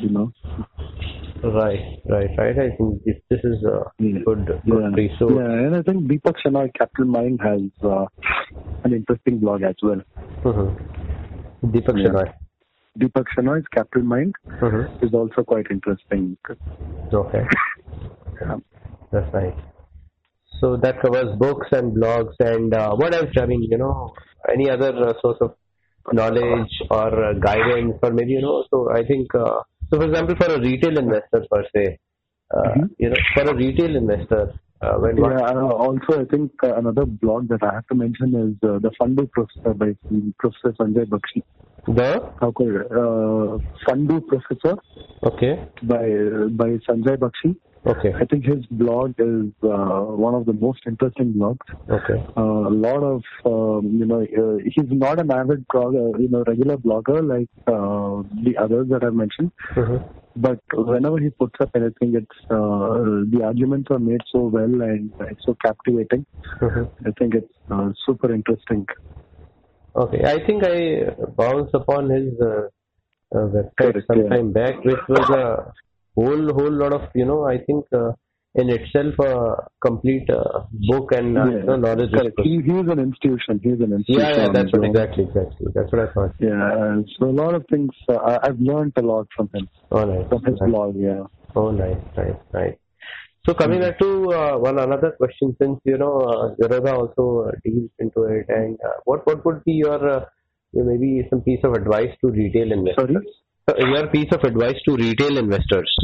you 0.00 0.10
know. 0.10 0.32
Right. 1.42 1.80
Right. 2.08 2.28
Right. 2.36 2.58
I 2.58 2.76
think 2.76 3.02
this 3.04 3.16
this 3.30 3.40
is 3.44 3.64
a 3.64 3.90
good. 4.02 4.44
Good. 4.46 4.62
Yeah. 4.66 5.08
So. 5.18 5.30
yeah, 5.30 5.46
and 5.46 5.76
I 5.76 5.82
think 5.82 6.04
Deepak 6.04 6.34
Shenoy, 6.44 6.70
Capital 6.74 7.06
Mind, 7.06 7.40
has 7.42 7.62
uh, 7.82 8.04
an 8.84 8.92
interesting 8.92 9.38
blog 9.38 9.62
as 9.62 9.74
well. 9.82 10.02
Mhm. 10.44 10.99
Deepak 11.64 11.96
Yeah. 11.98 12.08
Shenoy. 12.08 12.32
Deepak 12.98 13.26
Shenoy's 13.36 13.66
Capital 13.68 14.02
Mind 14.02 14.34
Mhm. 14.48 15.02
is 15.02 15.12
also 15.14 15.42
quite 15.44 15.66
interesting. 15.70 16.36
Okay. 17.12 17.46
Yeah. 18.40 18.56
That's 19.12 19.32
nice. 19.32 19.54
So 20.60 20.76
that 20.76 21.00
covers 21.00 21.36
books 21.38 21.68
and 21.72 21.96
blogs 21.96 22.34
and 22.40 22.74
uh, 22.74 22.94
what 22.94 23.14
else? 23.14 23.30
I 23.38 23.46
mean, 23.46 23.62
you 23.62 23.78
know, 23.78 24.12
any 24.48 24.68
other 24.70 24.92
uh, 25.08 25.14
source 25.22 25.38
of 25.40 25.54
knowledge 26.12 26.72
or 26.90 27.24
uh, 27.24 27.32
guidance 27.34 27.96
or 28.02 28.12
maybe, 28.12 28.32
you 28.32 28.42
know, 28.42 28.64
so 28.70 28.90
I 28.90 29.04
think, 29.04 29.34
uh, 29.34 29.60
so 29.90 29.98
for 29.98 30.04
example, 30.04 30.34
for 30.36 30.52
a 30.54 30.60
retail 30.60 30.98
investor 30.98 31.44
per 31.50 31.64
se, 31.74 31.98
uh, 32.54 32.62
Mhm. 32.62 32.90
you 32.98 33.10
know, 33.10 33.16
for 33.34 33.42
a 33.50 33.54
retail 33.54 33.96
investor, 33.96 34.52
uh, 34.82 34.98
Yeah, 35.14 35.40
uh, 35.40 35.72
also 35.72 36.20
I 36.20 36.24
think 36.24 36.52
uh, 36.62 36.74
another 36.76 37.04
blog 37.04 37.48
that 37.48 37.62
I 37.62 37.74
have 37.74 37.86
to 37.88 37.94
mention 37.94 38.34
is 38.34 38.68
uh, 38.68 38.78
the 38.78 38.90
Fundoo 39.00 39.30
Professor 39.30 39.74
by 39.74 39.94
Professor 40.38 40.72
Sanjay 40.80 41.06
Bakshi. 41.06 41.42
the, 41.86 42.20
How 42.40 42.52
could 42.52 42.86
uh, 42.86 43.58
Fundoo 43.86 44.26
Professor 44.26 44.76
okay, 45.24 45.64
by 45.82 46.06
by 46.50 46.78
Sanjay 46.88 47.16
Bakshi. 47.16 47.56
Okay, 47.86 48.12
I 48.14 48.24
think 48.26 48.44
his 48.44 48.64
blog 48.70 49.14
is 49.18 49.52
uh, 49.62 50.02
one 50.26 50.34
of 50.34 50.46
the 50.46 50.52
most 50.52 50.80
interesting 50.86 51.32
blogs. 51.34 51.66
okay, 51.88 52.22
Uh, 52.36 52.68
a 52.68 52.74
lot 52.86 53.02
of 53.02 53.22
um, 53.46 53.98
you 54.00 54.06
know 54.06 54.20
uh, 54.42 54.56
he's 54.64 54.90
not 54.90 55.20
an 55.20 55.30
avid 55.32 55.66
blogger, 55.74 56.18
you 56.20 56.28
know 56.28 56.44
regular 56.46 56.76
blogger 56.76 57.20
like 57.34 57.48
uh, 57.66 58.22
the 58.46 58.56
others 58.58 58.88
that 58.90 59.04
I've 59.04 59.14
mentioned. 59.14 59.52
Mhm. 59.76 60.00
But 60.36 60.60
whenever 60.74 61.18
he 61.18 61.30
puts 61.30 61.56
up 61.60 61.70
anything, 61.74 62.14
it's 62.14 62.40
uh, 62.50 63.24
the 63.32 63.40
arguments 63.44 63.88
are 63.90 63.98
made 63.98 64.20
so 64.32 64.42
well 64.56 64.82
and 64.90 65.10
it's 65.32 65.44
so 65.44 65.56
captivating. 65.64 66.24
Mhm. 66.60 66.88
I 67.06 67.10
think 67.18 67.34
it's 67.34 67.54
uh, 67.70 67.88
super 68.06 68.32
interesting. 68.32 68.86
Okay, 69.96 70.22
I 70.24 70.38
think 70.46 70.62
I 70.64 71.10
bounced 71.36 71.74
upon 71.74 72.10
his 72.10 72.28
uh, 72.40 72.68
uh, 73.34 73.46
website 73.56 73.74
Correct, 73.80 74.06
some 74.06 74.22
yeah. 74.22 74.28
time 74.28 74.52
back, 74.52 74.84
which 74.84 75.04
was 75.08 75.28
a 75.30 75.72
whole 76.22 76.46
whole 76.58 76.76
lot 76.82 76.92
of 76.98 77.02
you 77.14 77.26
know 77.30 77.40
I 77.54 77.58
think 77.66 77.84
uh, 78.00 78.12
in 78.54 78.68
itself 78.68 79.14
a 79.20 79.32
complete 79.86 80.28
uh, 80.28 80.62
book 80.88 81.12
and 81.12 81.38
uh, 81.38 81.44
you 81.44 81.62
know, 81.62 81.76
knowledge. 81.76 82.10
Correct. 82.12 82.40
He, 82.42 82.60
he's 82.64 82.88
an 82.94 82.98
institution. 82.98 83.60
He's 83.62 83.80
an 83.80 83.92
institution. 83.92 84.20
yeah, 84.20 84.36
yeah, 84.42 84.48
that's 84.52 84.72
what 84.72 84.84
exactly, 84.84 85.24
exactly. 85.24 85.66
That's 85.74 85.92
what 85.92 86.00
I 86.08 86.12
thought. 86.12 86.34
Yeah, 86.40 86.96
so 87.18 87.26
a 87.26 87.36
lot 87.42 87.54
of 87.54 87.64
things. 87.70 87.90
Uh, 88.08 88.38
I've 88.42 88.58
learned 88.58 88.92
a 88.96 89.02
lot 89.02 89.28
from 89.36 89.50
him, 89.54 89.68
Oh, 89.92 90.04
nice. 90.04 90.28
from 90.28 90.44
his 90.44 90.58
nice. 90.60 90.70
blog. 90.70 90.96
Yeah. 90.98 91.22
Oh, 91.54 91.70
nice, 91.70 92.02
nice, 92.16 92.40
nice. 92.52 92.74
So 93.46 93.54
coming 93.54 93.80
back 93.80 93.98
to 94.00 94.32
uh, 94.32 94.58
one 94.58 94.78
another 94.78 95.12
question, 95.12 95.56
since 95.60 95.78
you 95.84 95.96
know 95.96 96.18
uh, 96.20 96.92
also 96.92 97.48
uh, 97.48 97.52
deals 97.64 97.90
into 97.98 98.24
it, 98.24 98.46
and 98.48 98.76
uh, 98.84 98.98
what 99.04 99.26
what 99.26 99.44
would 99.46 99.64
be 99.64 99.72
your 99.72 100.08
uh, 100.16 100.24
maybe 100.74 101.26
some 101.30 101.40
piece 101.42 101.60
of 101.64 101.72
advice 101.74 102.10
to 102.20 102.30
retail 102.30 102.72
investors? 102.72 103.10
Sorry? 103.12 103.26
Your 103.68 104.08
piece 104.08 104.32
of 104.32 104.42
advice 104.44 104.76
to 104.84 104.96
retail 104.96 105.38
investors. 105.38 105.94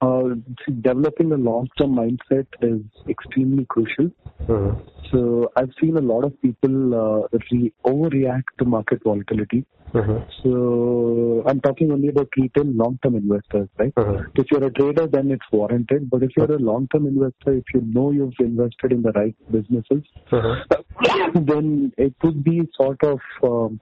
Uh, 0.00 0.34
developing 0.80 1.32
a 1.32 1.36
long-term 1.36 1.94
mindset 1.94 2.46
is 2.62 2.80
extremely 3.08 3.66
crucial. 3.68 4.10
Mhm. 4.48 4.80
So 5.10 5.50
I've 5.56 5.72
seen 5.80 5.96
a 5.96 6.00
lot 6.00 6.24
of 6.24 6.40
people 6.42 6.94
uh, 6.94 7.38
re- 7.52 7.72
overreact 7.86 8.48
to 8.58 8.64
market 8.64 9.02
volatility. 9.04 9.64
Mhm. 9.94 10.16
So 10.42 11.44
I'm 11.46 11.60
talking 11.60 11.90
only 11.92 12.08
about 12.08 12.28
retail 12.36 12.66
long-term 12.80 13.14
investors, 13.16 13.68
right? 13.78 13.94
Mhm. 13.94 14.18
If 14.36 14.50
you're 14.50 14.64
a 14.64 14.70
trader, 14.78 15.06
then 15.06 15.30
it's 15.30 15.50
warranted. 15.50 16.10
But 16.10 16.22
if 16.22 16.36
you're 16.36 16.52
a 16.56 16.58
long-term 16.58 17.06
investor, 17.06 17.54
if 17.54 17.64
you 17.74 17.80
know 17.94 18.10
you've 18.10 18.40
invested 18.40 18.92
in 18.92 19.02
the 19.02 19.12
right 19.12 19.34
businesses, 19.50 20.02
Mhm. 20.30 20.56
then 21.52 21.92
it 21.96 22.14
would 22.22 22.44
be 22.44 22.56
sort 22.74 23.02
of 23.12 23.20
um, 23.42 23.80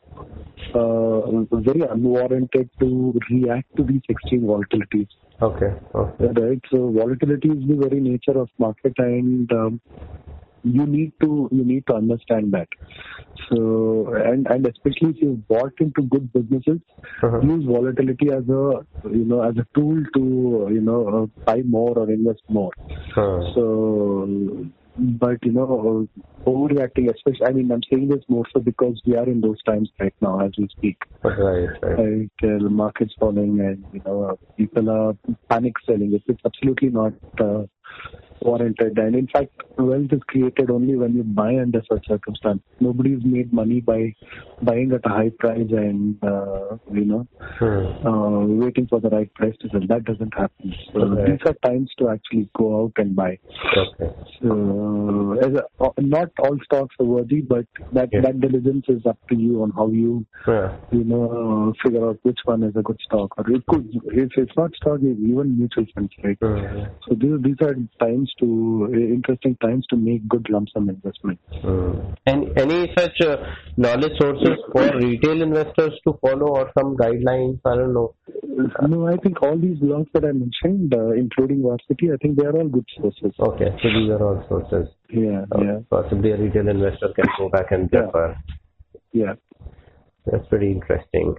uh, 0.74 1.60
very 1.68 1.82
unwarranted 1.82 2.70
to 2.80 3.18
react 3.30 3.68
to 3.76 3.84
these 3.84 4.02
extreme 4.08 4.42
volatilities. 4.42 5.08
Okay. 5.42 5.72
Okay. 5.94 6.28
Right. 6.40 6.62
So 6.70 6.90
volatility 6.90 7.50
is 7.50 7.66
the 7.68 7.76
very 7.76 8.00
nature 8.00 8.38
of 8.38 8.48
market, 8.58 8.94
and 8.98 9.52
um, 9.52 9.80
you 10.66 10.86
need 10.86 11.12
to 11.22 11.48
you 11.52 11.64
need 11.64 11.86
to 11.88 11.94
understand 11.94 12.52
that. 12.52 12.68
So 13.48 14.12
and 14.14 14.46
and 14.50 14.66
especially 14.66 15.10
if 15.10 15.22
you've 15.22 15.46
bought 15.48 15.72
into 15.80 16.02
good 16.02 16.32
businesses, 16.32 16.80
Uh-huh. 17.22 17.40
use 17.50 17.64
volatility 17.64 18.28
as 18.38 18.48
a 18.48 18.62
you 19.18 19.24
know 19.32 19.42
as 19.48 19.56
a 19.56 19.66
tool 19.74 19.98
to 20.16 20.22
you 20.76 20.80
know 20.88 21.00
uh, 21.16 21.26
buy 21.50 21.62
more 21.62 21.94
or 21.98 22.10
invest 22.10 22.42
more. 22.48 22.72
Uh, 23.16 23.40
So, 23.54 24.66
but 24.96 25.38
you 25.44 25.52
know, 25.52 26.08
overreacting, 26.46 27.12
especially. 27.14 27.46
I 27.46 27.52
mean, 27.52 27.70
I'm 27.70 27.82
saying 27.90 28.08
this 28.08 28.24
more 28.28 28.44
so 28.52 28.60
because 28.60 29.00
we 29.06 29.16
are 29.16 29.28
in 29.34 29.40
those 29.40 29.62
times 29.64 29.90
right 30.00 30.14
now 30.20 30.40
as 30.40 30.52
we 30.58 30.68
speak. 30.76 30.96
right. 31.24 31.68
Right. 31.82 31.98
Right, 31.98 32.30
uh, 32.44 32.58
the 32.64 32.70
market's 32.70 33.14
falling, 33.18 33.60
and 33.60 33.84
you 33.92 34.00
know, 34.04 34.22
uh, 34.30 34.36
people 34.56 34.90
are 34.90 35.14
panic 35.50 35.74
selling. 35.86 36.12
It's, 36.14 36.24
it's 36.28 36.40
absolutely 36.44 36.90
not 36.90 37.12
uh, 37.40 37.64
warranted. 38.42 38.98
And 38.98 39.14
in 39.16 39.26
fact, 39.28 39.50
wealth 39.78 40.12
is 40.12 40.20
created 40.28 40.70
only 40.70 40.96
when 40.96 41.14
you 41.14 41.22
buy 41.22 41.56
under 41.58 41.82
such 41.90 42.06
circumstance. 42.08 42.62
Nobody's 42.80 43.24
made 43.24 43.52
money 43.52 43.80
by 43.80 44.14
buying 44.62 44.92
at 44.92 45.04
a 45.04 45.08
high 45.08 45.30
price 45.38 45.70
and 45.70 46.22
uh, 46.24 46.76
you 46.92 47.04
know 47.04 47.26
Hmm. 47.58 48.06
uh, 48.06 48.44
waiting 48.46 48.86
for 48.86 49.00
the 49.00 49.08
right 49.08 49.32
price 49.34 49.54
to 49.60 49.68
sell. 49.70 49.80
That 49.88 50.04
doesn't 50.04 50.34
happen. 50.34 50.74
So 50.92 51.00
Okay. 51.02 51.32
these 51.32 51.40
are 51.46 51.54
times 51.68 51.90
to 51.98 52.08
actually 52.10 52.48
go 52.56 52.82
out 52.82 52.92
and 52.96 53.16
buy. 53.16 53.38
Okay. 53.76 54.10
So 54.42 55.38
as 55.40 55.54
a, 55.54 55.64
uh, 55.82 55.90
not 55.98 56.30
all 56.38 56.58
stocks 56.64 56.94
are 57.00 57.06
worthy, 57.06 57.40
but 57.40 57.66
that 57.92 58.10
Yeah. 58.12 58.20
that 58.22 58.40
diligence 58.40 58.86
is 58.88 59.06
up 59.06 59.18
to 59.30 59.36
you 59.36 59.62
on 59.62 59.70
how 59.70 59.88
you 59.88 60.26
Yeah. 60.46 60.76
you 60.90 61.04
know 61.04 61.72
figure 61.82 62.06
out 62.08 62.18
which 62.22 62.40
one 62.44 62.62
is 62.62 62.76
a 62.76 62.82
good 62.82 63.00
stock. 63.00 63.38
Or 63.38 63.50
it 63.50 63.64
could 63.66 63.88
if 64.24 64.36
it's 64.36 64.56
not 64.56 64.74
stock, 64.74 65.00
it's 65.02 65.20
even 65.20 65.56
mutual 65.58 65.86
funds, 65.94 66.12
right? 66.22 66.38
Hmm. 66.40 66.84
So 67.08 67.14
these 67.14 67.40
these 67.42 67.60
are 67.68 67.74
times 68.04 68.25
to 68.38 68.90
interesting 68.92 69.56
times 69.62 69.86
to 69.90 69.96
make 69.96 70.26
good 70.28 70.46
lump 70.50 70.68
sum 70.72 70.88
investments. 70.88 71.42
Hmm. 71.62 71.92
And 72.26 72.58
any 72.58 72.92
such 72.98 73.20
uh, 73.20 73.36
knowledge 73.76 74.12
sources 74.20 74.58
for 74.72 74.96
retail 74.98 75.42
investors 75.42 75.92
to 76.06 76.18
follow 76.20 76.48
or 76.58 76.70
some 76.78 76.96
guidelines? 76.96 77.60
I 77.64 77.76
don't 77.76 77.94
know. 77.94 78.14
No, 78.88 79.06
I 79.06 79.16
think 79.18 79.42
all 79.42 79.56
these 79.58 79.78
blogs 79.78 80.06
that 80.14 80.24
I 80.24 80.32
mentioned, 80.32 80.94
uh, 80.94 81.10
including 81.12 81.62
Varsity, 81.62 82.12
I 82.12 82.16
think 82.16 82.38
they 82.38 82.46
are 82.46 82.56
all 82.56 82.68
good 82.68 82.86
sources. 83.00 83.32
Okay, 83.38 83.70
so 83.82 83.88
these 83.88 84.10
are 84.10 84.22
all 84.22 84.44
sources. 84.48 84.88
Yeah, 85.10 85.44
Uh, 85.54 85.62
yeah, 85.62 85.78
Possibly 85.90 86.32
a 86.32 86.36
retail 86.36 86.68
investor 86.68 87.12
can 87.14 87.26
go 87.38 87.48
back 87.48 87.70
and 87.70 87.88
Yeah. 87.92 88.00
refer. 88.00 88.36
yeah. 89.12 89.34
That's 90.26 90.46
pretty 90.48 90.72
interesting. 90.72 91.36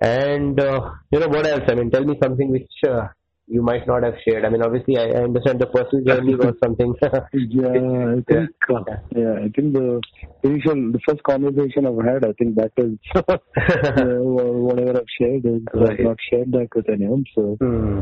And 0.00 0.58
uh, 0.58 0.92
you 1.12 1.20
know 1.20 1.28
what 1.28 1.46
else? 1.46 1.62
I 1.68 1.74
mean, 1.74 1.90
tell 1.90 2.04
me 2.04 2.18
something 2.22 2.50
which 2.50 2.72
uh, 2.88 3.08
you 3.50 3.62
might 3.62 3.86
not 3.86 4.04
have 4.04 4.14
shared. 4.26 4.44
I 4.44 4.48
mean, 4.48 4.62
obviously, 4.62 4.96
I, 4.96 5.06
I 5.08 5.24
understand 5.24 5.60
the 5.60 5.66
personal 5.66 6.04
journey 6.04 6.36
was 6.36 6.54
something. 6.64 6.94
Yeah, 7.32 8.14
I 8.14 8.22
think 8.28 8.50
uh, 8.70 8.94
yeah, 9.14 9.34
I 9.44 9.48
think 9.54 9.74
the 9.74 10.00
initial, 10.42 10.92
the 10.92 11.00
first 11.06 11.22
conversation 11.24 11.86
I've 11.86 12.04
had, 12.04 12.24
I 12.24 12.32
think 12.38 12.56
that 12.56 12.72
is 12.76 12.96
uh, 13.16 14.22
whatever 14.66 14.98
I've 14.98 15.14
shared 15.18 15.44
is 15.44 15.62
I've 15.74 16.00
not 16.00 16.16
shared 16.30 16.52
that 16.52 16.68
with 16.74 16.88
anyone. 16.88 17.24
So, 17.34 17.56
Hmm. 17.60 18.00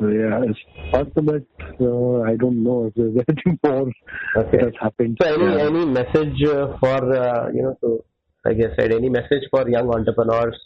so 0.00 0.08
yeah, 0.08 0.40
as 0.50 0.56
part 0.92 1.14
that, 1.14 1.46
uh, 1.80 2.20
I 2.30 2.36
don't 2.36 2.62
know 2.64 2.86
if 2.86 2.94
there's 2.94 3.16
anything 3.28 3.58
more 3.64 3.92
Okay. 4.36 4.58
that 4.58 4.64
has 4.64 4.74
happened. 4.80 5.18
So 5.22 5.28
any 5.32 5.56
Yeah. 5.56 5.66
any 5.66 5.86
message 5.86 6.42
uh, 6.48 6.76
for 6.80 6.98
uh, 7.14 7.50
you 7.54 7.62
know, 7.62 7.76
so 7.80 8.04
like 8.44 8.56
I 8.56 8.74
said, 8.76 8.92
any 8.92 9.08
message 9.08 9.44
for 9.50 9.68
young 9.68 9.94
entrepreneurs? 9.94 10.58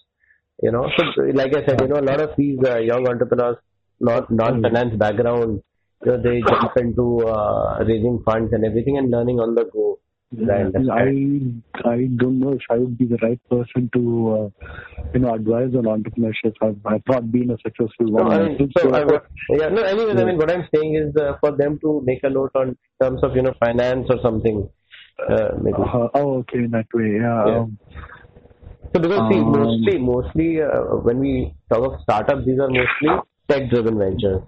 You 0.63 0.71
know, 0.71 0.89
so 0.97 1.23
like 1.35 1.53
I 1.55 1.67
said, 1.67 1.81
you 1.81 1.89
know, 1.89 2.01
a 2.01 2.07
lot 2.11 2.21
of 2.21 2.31
these 2.39 2.59
uh, 2.65 2.79
young 2.79 3.07
entrepreneurs, 3.09 3.57
not 4.01 4.31
non-finance 4.31 4.97
background, 4.97 5.63
you 6.05 6.11
know, 6.13 6.23
they 6.23 6.41
jump 6.49 6.73
into 6.77 7.27
uh, 7.27 7.79
raising 7.87 8.23
funds 8.25 8.53
and 8.53 8.65
everything 8.65 8.99
and 8.99 9.11
learning 9.11 9.41
on 9.41 9.55
the 9.55 9.65
go. 9.73 9.99
I 10.37 11.89
I 11.89 12.09
don't 12.17 12.41
know 12.41 12.53
if 12.55 12.63
I 12.69 12.79
would 12.79 12.99
be 12.99 13.07
the 13.07 13.19
right 13.23 13.39
person 13.49 13.89
to 13.95 14.01
uh, 14.33 14.67
you 15.13 15.21
know 15.21 15.33
advise 15.33 15.75
on 15.77 15.85
entrepreneurship. 15.85 16.55
I've, 16.61 16.79
I've 16.85 17.03
not 17.07 17.31
been 17.31 17.51
a 17.53 17.57
successful 17.59 18.07
No, 18.07 18.25
one. 18.25 18.33
I 18.33 18.49
mean, 18.49 18.53
myself, 18.55 18.71
so 18.79 18.93
I, 18.95 19.01
so- 19.01 19.07
wa- 19.07 19.21
yeah, 19.59 19.69
no, 19.69 19.83
anyways, 19.83 20.17
I 20.17 20.25
mean, 20.25 20.37
what 20.37 20.51
I'm 20.51 20.67
saying 20.75 20.97
is 20.97 21.17
uh, 21.17 21.35
for 21.41 21.53
them 21.57 21.79
to 21.83 22.03
make 22.05 22.25
a 22.25 22.31
note 22.31 22.51
on 22.57 22.77
terms 23.01 23.21
of, 23.23 23.37
you 23.37 23.43
know, 23.43 23.55
finance 23.61 24.07
or 24.11 24.19
something, 24.23 24.69
uh, 25.31 25.51
maybe. 25.63 25.77
uh, 25.79 26.09
oh, 26.15 26.39
okay, 26.39 26.59
in 26.59 26.71
that 26.73 26.87
way, 26.93 27.13
yeah. 27.21 27.47
Yeah. 27.47 27.59
Um, 27.61 27.79
So 28.95 29.01
because 29.01 29.29
see, 29.31 29.39
Um, 29.39 29.53
mostly, 29.53 29.99
mostly 29.99 30.63
uh, 30.63 30.97
when 31.07 31.19
we 31.21 31.55
talk 31.73 31.93
of 31.93 32.01
startups, 32.03 32.45
these 32.47 32.59
are 32.59 32.69
mostly 32.71 33.11
tech-driven 33.49 33.99
ventures, 33.99 34.43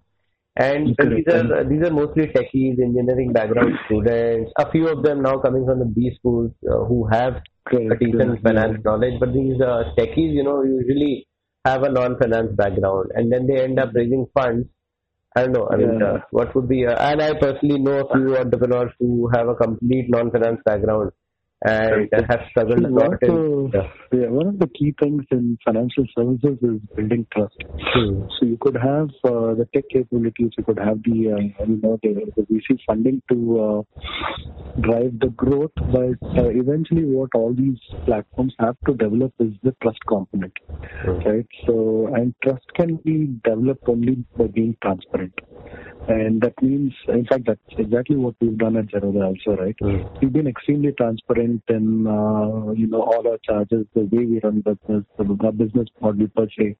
and 0.56 0.96
Correct. 0.96 1.16
these 1.26 1.34
are 1.34 1.64
these 1.64 1.82
are 1.86 1.90
mostly 1.92 2.26
techies, 2.28 2.80
engineering 2.80 3.32
background 3.32 3.74
students. 3.86 4.52
A 4.58 4.70
few 4.70 4.88
of 4.88 5.02
them 5.02 5.22
now 5.22 5.38
coming 5.38 5.66
from 5.66 5.78
the 5.80 5.84
B 5.84 6.12
schools 6.18 6.52
uh, 6.70 6.84
who 6.84 7.06
have 7.06 7.34
a 7.36 7.42
correct, 7.70 8.00
decent 8.00 8.42
finance 8.42 8.78
knowledge, 8.84 9.20
but 9.20 9.32
these 9.34 9.60
uh, 9.60 9.84
techies, 9.98 10.32
you 10.32 10.44
know, 10.44 10.62
usually 10.62 11.26
have 11.64 11.82
a 11.82 11.90
non-finance 11.90 12.52
background, 12.56 13.10
and 13.14 13.30
then 13.32 13.46
they 13.46 13.60
end 13.62 13.78
up 13.78 13.90
raising 13.94 14.26
funds. 14.32 14.66
I 15.36 15.42
don't 15.42 15.52
know. 15.52 15.68
I 15.70 15.76
mean, 15.76 15.98
Yeah. 16.00 16.12
uh, 16.12 16.20
what 16.30 16.54
would 16.54 16.68
be? 16.68 16.86
Uh, 16.86 16.94
and 16.98 17.20
I 17.20 17.34
personally 17.38 17.78
know 17.78 18.00
a 18.06 18.16
few 18.16 18.36
entrepreneurs 18.38 18.92
who 18.98 19.28
have 19.34 19.48
a 19.48 19.54
complete 19.54 20.06
non-finance 20.08 20.60
background 20.64 21.10
and 21.62 22.08
have 22.28 22.40
struggled 22.50 22.84
a 22.84 22.88
lot. 22.88 23.08
one, 23.08 23.18
In, 23.22 23.30
of 23.30 23.72
the, 23.72 23.78
yeah. 23.78 24.20
yeah, 24.20 24.28
one 24.28 24.46
of 24.46 24.58
the 24.58 24.66
key 24.68 24.94
things 25.02 25.24
in 25.30 25.56
financial 25.64 26.04
services 26.16 26.58
is 26.62 26.80
building 26.94 27.26
trust. 27.32 27.56
Hmm. 27.78 28.22
So 28.38 28.46
you 28.46 28.58
could 28.60 28.76
have 28.76 29.08
uh, 29.24 29.54
the 29.54 29.66
tech 29.74 29.84
capabilities, 29.90 30.50
you 30.58 30.64
could 30.64 30.78
have 30.78 31.02
the 31.02 31.32
uh, 31.32 31.64
you 31.64 31.80
know 31.82 31.98
the, 32.02 32.30
the 32.36 32.42
VC 32.42 32.78
funding 32.86 33.22
to 33.30 33.60
uh, 33.60 34.00
drive 34.80 35.18
the 35.20 35.28
growth, 35.36 35.72
but 35.76 36.18
uh, 36.38 36.48
eventually 36.50 37.04
what 37.04 37.30
all 37.34 37.54
these 37.54 37.78
platforms 38.04 38.54
have 38.58 38.76
to 38.86 38.94
develop 38.94 39.32
is 39.40 39.52
the 39.62 39.74
trust 39.82 39.98
component, 40.06 40.52
Hmm. 41.02 41.18
right? 41.28 41.46
So 41.66 42.10
and 42.14 42.34
trust 42.44 42.66
can 42.74 42.96
be 42.96 43.34
developed 43.44 43.88
only 43.88 44.24
by 44.36 44.48
being 44.48 44.76
transparent, 44.82 45.32
and 46.08 46.40
that 46.42 46.54
means, 46.62 46.92
in 47.08 47.24
fact, 47.24 47.44
that's 47.46 47.78
exactly 47.78 48.16
what 48.16 48.34
we've 48.40 48.58
done 48.58 48.76
at 48.76 48.86
Zerodha 48.88 49.24
also, 49.28 49.56
right? 49.62 49.74
Hmm. 49.80 50.02
We've 50.20 50.32
been 50.32 50.46
extremely 50.46 50.92
transparent 50.92 51.45
in, 51.68 52.06
uh, 52.06 52.72
you 52.72 52.86
know, 52.86 53.02
all 53.02 53.26
our 53.28 53.38
charges, 53.38 53.86
the 53.94 54.02
way 54.02 54.24
we 54.24 54.40
run 54.42 54.60
business, 54.60 55.04
the 55.18 55.52
business 55.52 55.88
model 56.00 56.28
per 56.36 56.46
se. 56.58 56.76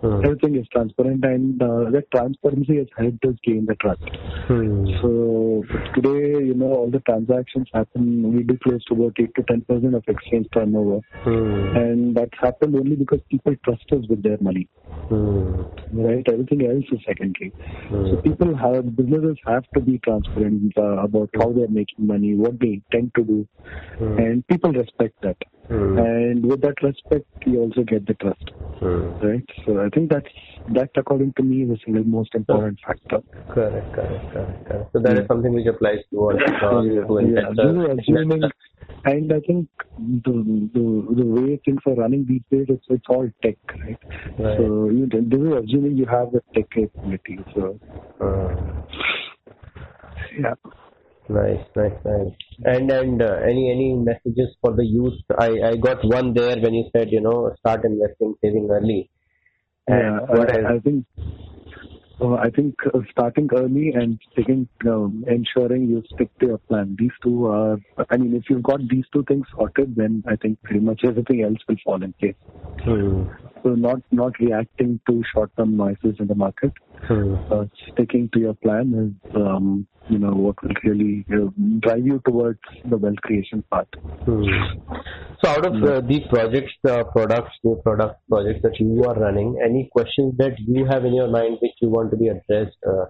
Hmm. 0.00 0.24
Everything 0.24 0.56
is 0.56 0.66
transparent, 0.72 1.24
and 1.24 1.62
uh, 1.62 1.90
that 1.90 2.04
transparency 2.14 2.76
has 2.78 2.86
helped 2.96 3.24
us 3.24 3.34
gain 3.44 3.66
the 3.66 3.74
trust. 3.76 4.02
Hmm. 4.46 4.86
So 5.02 5.64
today, 5.94 6.44
you 6.50 6.54
know, 6.54 6.72
all 6.72 6.90
the 6.90 7.00
transactions 7.00 7.68
happen. 7.74 8.32
We 8.34 8.42
do 8.42 8.58
close 8.62 8.84
to 8.86 8.94
about 8.94 9.16
eight 9.18 9.34
to 9.36 9.42
ten 9.44 9.62
percent 9.62 9.94
of 9.94 10.04
exchange 10.06 10.46
turnover, 10.54 11.00
Hmm. 11.24 11.76
and 11.76 12.16
that's 12.16 12.38
happened 12.40 12.76
only 12.76 12.96
because 12.96 13.20
people 13.30 13.54
trust 13.64 13.84
us 13.92 14.04
with 14.08 14.22
their 14.22 14.38
money. 14.40 14.68
Right? 15.10 16.26
Everything 16.28 16.66
else 16.66 16.84
is 16.92 17.00
secondary. 17.06 17.52
So 17.90 18.16
people 18.22 18.54
have 18.56 18.96
businesses 18.96 19.38
have 19.46 19.64
to 19.74 19.80
be 19.80 19.98
transparent 19.98 20.72
uh, 20.76 20.98
about 21.08 21.30
how 21.38 21.52
they're 21.52 21.68
making 21.68 22.06
money, 22.06 22.34
what 22.34 22.58
they 22.60 22.80
intend 22.80 23.12
to 23.16 23.24
do, 23.24 23.48
Hmm. 24.08 24.18
and 24.18 24.46
people 24.48 24.72
respect 24.72 25.14
that. 25.22 25.36
Hmm. 25.68 25.98
And 25.98 26.46
with 26.46 26.60
that 26.62 26.82
respect, 26.82 27.26
you 27.44 27.60
also 27.60 27.82
get 27.82 28.06
the 28.06 28.14
trust, 28.14 28.50
Hmm. 28.80 29.10
right? 29.22 29.44
So 29.64 29.80
I 29.80 29.88
think 29.90 30.10
that's 30.10 30.30
that, 30.68 30.90
according 30.96 31.34
to 31.34 31.42
me, 31.42 31.62
is 31.64 31.68
the 31.70 31.78
single 31.84 32.04
most 32.04 32.34
important 32.34 32.78
factor. 32.86 33.20
Correct, 33.48 33.92
correct, 33.92 34.30
correct, 34.32 34.64
correct. 34.64 34.92
So 34.92 35.00
that 35.00 35.12
is 35.12 35.20
Yeah. 35.20 35.26
something 35.26 35.52
which 35.52 35.66
applies 35.66 36.00
to 36.10 36.18
all 36.18 36.36
uh, 36.36 36.82
Yeah, 36.82 37.06
to 37.06 37.20
yeah. 37.34 37.50
This 37.54 37.98
assuming, 37.98 38.42
and 39.04 39.32
I 39.32 39.40
think 39.40 39.68
the, 39.96 40.34
the 40.74 40.86
the 41.20 41.26
way 41.36 41.60
things 41.64 41.80
are 41.86 41.94
running 41.94 42.24
these 42.26 42.42
days, 42.50 42.66
it's 42.68 42.86
it's 42.88 43.08
all 43.08 43.28
tech, 43.42 43.56
right? 43.84 43.98
Right. 44.38 44.56
So 44.58 44.88
you, 44.90 45.06
this 45.06 45.40
is 45.40 45.52
assuming 45.62 45.96
you 45.96 46.06
have 46.06 46.32
the 46.32 46.42
tech 46.54 46.70
capability. 46.70 47.38
So 47.54 47.78
Uh, 48.20 48.48
yeah. 50.38 50.54
nice, 51.28 51.64
nice, 51.76 51.98
nice. 52.04 52.34
And 52.64 52.90
and 52.90 53.22
uh, 53.22 53.36
any 53.44 53.70
any 53.70 53.94
messages 53.94 54.54
for 54.60 54.74
the 54.74 54.84
youth? 54.84 55.20
I 55.38 55.50
I 55.70 55.76
got 55.76 56.04
one 56.04 56.34
there 56.34 56.56
when 56.58 56.74
you 56.74 56.84
said 56.94 57.08
you 57.10 57.20
know 57.20 57.54
start 57.60 57.84
investing, 57.84 58.34
saving 58.42 58.68
early. 58.70 59.10
Yeah, 59.88 60.18
And 60.18 60.28
what 60.28 60.52
I. 60.52 60.74
I 60.74 60.78
think 60.80 61.04
uh, 62.20 62.34
I 62.34 62.50
think 62.50 62.74
uh, 62.92 62.98
starting 63.12 63.48
early 63.54 63.92
and 63.94 64.18
taking 64.36 64.68
um, 64.88 65.24
ensuring 65.28 65.88
you 65.88 66.02
stick 66.12 66.36
to 66.40 66.46
your 66.46 66.58
plan. 66.58 66.96
These 66.98 67.12
two 67.22 67.46
are. 67.46 67.78
I 68.10 68.16
mean, 68.16 68.34
if 68.34 68.44
you've 68.50 68.64
got 68.64 68.80
these 68.88 69.04
two 69.12 69.24
things 69.28 69.46
sorted, 69.54 69.94
then 69.94 70.24
I 70.26 70.34
think 70.34 70.60
pretty 70.62 70.80
much 70.80 71.02
everything 71.04 71.44
else 71.44 71.58
will 71.68 71.76
fall 71.84 72.02
in 72.02 72.12
place. 72.14 72.34
Hmm. 72.82 73.28
So 73.62 73.70
not 73.70 74.00
not 74.10 74.38
reacting 74.40 75.00
to 75.08 75.22
short-term 75.32 75.76
noises 75.76 76.16
in 76.18 76.26
the 76.26 76.34
market. 76.34 76.72
Uh, 77.10 77.64
sticking 77.92 78.28
to 78.32 78.40
your 78.40 78.54
plan 78.54 79.14
is, 79.24 79.36
um, 79.36 79.86
you 80.08 80.18
know, 80.18 80.32
what 80.32 80.62
will 80.62 80.74
really 80.84 81.24
uh, 81.32 81.48
drive 81.80 82.04
you 82.04 82.20
towards 82.26 82.58
the 82.88 82.96
wealth 82.96 83.20
creation 83.22 83.62
path. 83.72 83.86
Hmm. 84.24 84.44
So 85.42 85.50
out 85.50 85.66
of 85.66 85.82
uh, 85.82 86.00
these 86.06 86.22
projects, 86.30 86.72
uh, 86.88 87.04
products, 87.04 87.52
new 87.62 87.76
product 87.82 88.20
projects 88.28 88.60
that 88.62 88.78
you 88.80 89.04
are 89.04 89.14
running, 89.14 89.58
any 89.64 89.88
questions 89.92 90.34
that 90.38 90.58
you 90.58 90.86
have 90.86 91.04
in 91.04 91.14
your 91.14 91.28
mind 91.28 91.58
which 91.62 91.72
you 91.80 91.88
want 91.88 92.10
to 92.10 92.16
be 92.16 92.28
addressed? 92.28 92.76
Uh, 92.86 93.06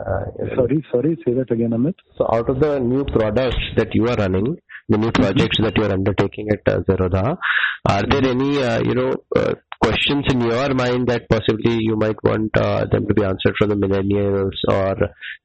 uh. 0.00 0.24
Sorry, 0.56 0.84
sorry, 0.92 1.18
say 1.26 1.34
that 1.34 1.50
again, 1.50 1.70
Amit. 1.70 1.94
So 2.16 2.26
out 2.32 2.48
of 2.48 2.60
the 2.60 2.78
new 2.80 3.04
products 3.04 3.58
that 3.76 3.94
you 3.94 4.06
are 4.08 4.16
running, 4.16 4.56
the 4.88 4.98
new 4.98 5.10
projects 5.12 5.58
that 5.60 5.76
you 5.76 5.84
are 5.84 5.92
undertaking 5.92 6.48
at 6.50 6.72
uh, 6.72 6.80
Zerodha, 6.80 7.36
are 7.88 8.02
there 8.08 8.30
any, 8.30 8.62
uh, 8.62 8.80
you 8.82 8.94
know, 8.94 9.14
uh, 9.36 9.54
questions 9.84 10.24
in 10.32 10.40
your 10.40 10.74
mind 10.74 11.08
that 11.08 11.22
possibly 11.28 11.76
you 11.88 11.96
might 11.96 12.16
want 12.24 12.50
uh, 12.56 12.84
them 12.92 13.06
to 13.06 13.14
be 13.14 13.22
answered 13.24 13.54
from 13.58 13.68
the 13.70 13.76
millennials 13.76 14.56
or 14.68 14.94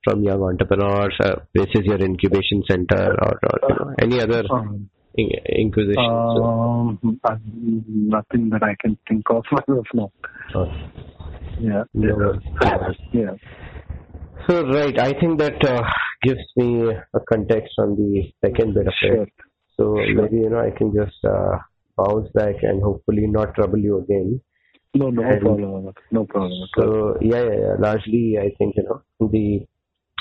from 0.03 0.23
young 0.23 0.41
entrepreneurs? 0.41 1.15
Uh, 1.23 1.35
this 1.53 1.67
is 1.75 1.83
your 1.85 1.99
incubation 1.99 2.63
center 2.69 3.03
or, 3.25 3.33
or 3.49 3.59
you 3.69 3.75
know, 3.79 3.93
any 4.01 4.21
other 4.21 4.43
Um, 4.51 4.89
in- 5.15 5.31
inquisitions? 5.63 5.97
um, 5.97 7.19
uh, 7.23 7.35
nothing 8.15 8.49
that 8.51 8.63
I 8.63 8.75
can 8.81 8.97
think 9.07 9.23
of 9.29 9.43
of 9.67 9.85
now. 9.93 10.11
Oh, 10.55 10.67
Yeah. 11.59 11.83
no. 11.93 12.39
Yeah. 13.11 13.35
So 14.47 14.63
right, 14.67 14.97
I 14.97 15.11
think 15.19 15.39
that 15.39 15.63
uh, 15.73 15.83
gives 16.23 16.45
me 16.55 16.89
a 16.89 17.19
context 17.31 17.73
on 17.77 17.95
the 17.95 18.31
second 18.45 18.73
bit 18.73 18.87
of 18.87 18.93
Sure. 19.01 19.23
it. 19.23 19.29
So 19.77 19.83
Sure. 19.95 20.21
maybe 20.21 20.37
you 20.37 20.49
know 20.49 20.59
I 20.59 20.71
can 20.77 20.93
just 20.93 21.19
uh, 21.25 21.57
bounce 21.99 22.29
back 22.33 22.55
and 22.63 22.81
hopefully 22.81 23.25
not 23.27 23.55
trouble 23.55 23.79
you 23.79 23.97
again. 24.03 24.39
No, 24.95 25.09
no 25.09 25.21
And- 25.23 25.41
problem. 25.41 25.93
No 26.11 26.25
problem. 26.25 26.67
So 26.77 27.17
yeah, 27.21 27.43
yeah, 27.43 27.57
yeah. 27.65 27.75
largely 27.87 28.37
I 28.45 28.49
think 28.57 28.75
you 28.77 28.83
know 28.89 29.01
the 29.35 29.65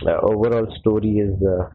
uh, 0.07 0.19
overall 0.31 0.67
story 0.81 1.12
is 1.27 1.35
uh, 1.55 1.71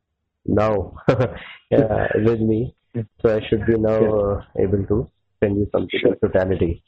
now 0.46 0.94
uh, 1.08 2.08
with 2.28 2.40
me, 2.52 2.76
so 3.22 3.36
I 3.36 3.40
should 3.48 3.66
be 3.66 3.78
now 3.78 4.00
uh, 4.20 4.42
able 4.60 4.84
to 4.92 4.98
send 5.44 5.58
you 5.58 5.68
something 5.74 6.00
Sure. 6.00 6.14
in 6.14 6.20
totality. 6.20 6.84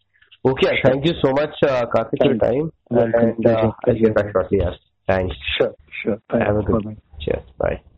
Okay, 0.45 0.67
Sure. 0.67 0.91
thank 0.91 1.05
you 1.07 1.13
so 1.23 1.31
much, 1.31 1.55
uh, 1.63 1.85
Karthik, 1.93 2.19
for 2.21 2.27
your 2.33 2.37
time, 2.37 2.71
Welcome. 2.91 3.29
and 3.37 3.47
uh, 3.47 3.71
I'll 3.87 3.95
get 4.03 4.13
back 4.13 4.27
shortly. 4.31 4.59
Yes, 4.61 4.75
thanks. 5.07 5.35
Sure, 5.57 5.73
sure. 6.03 6.17
Thanks. 6.31 6.45
Have 6.47 6.57
a 6.57 6.63
good 6.63 6.83
Bye-bye. 6.83 6.97
Cheers. 7.19 7.43
Bye. 7.57 7.94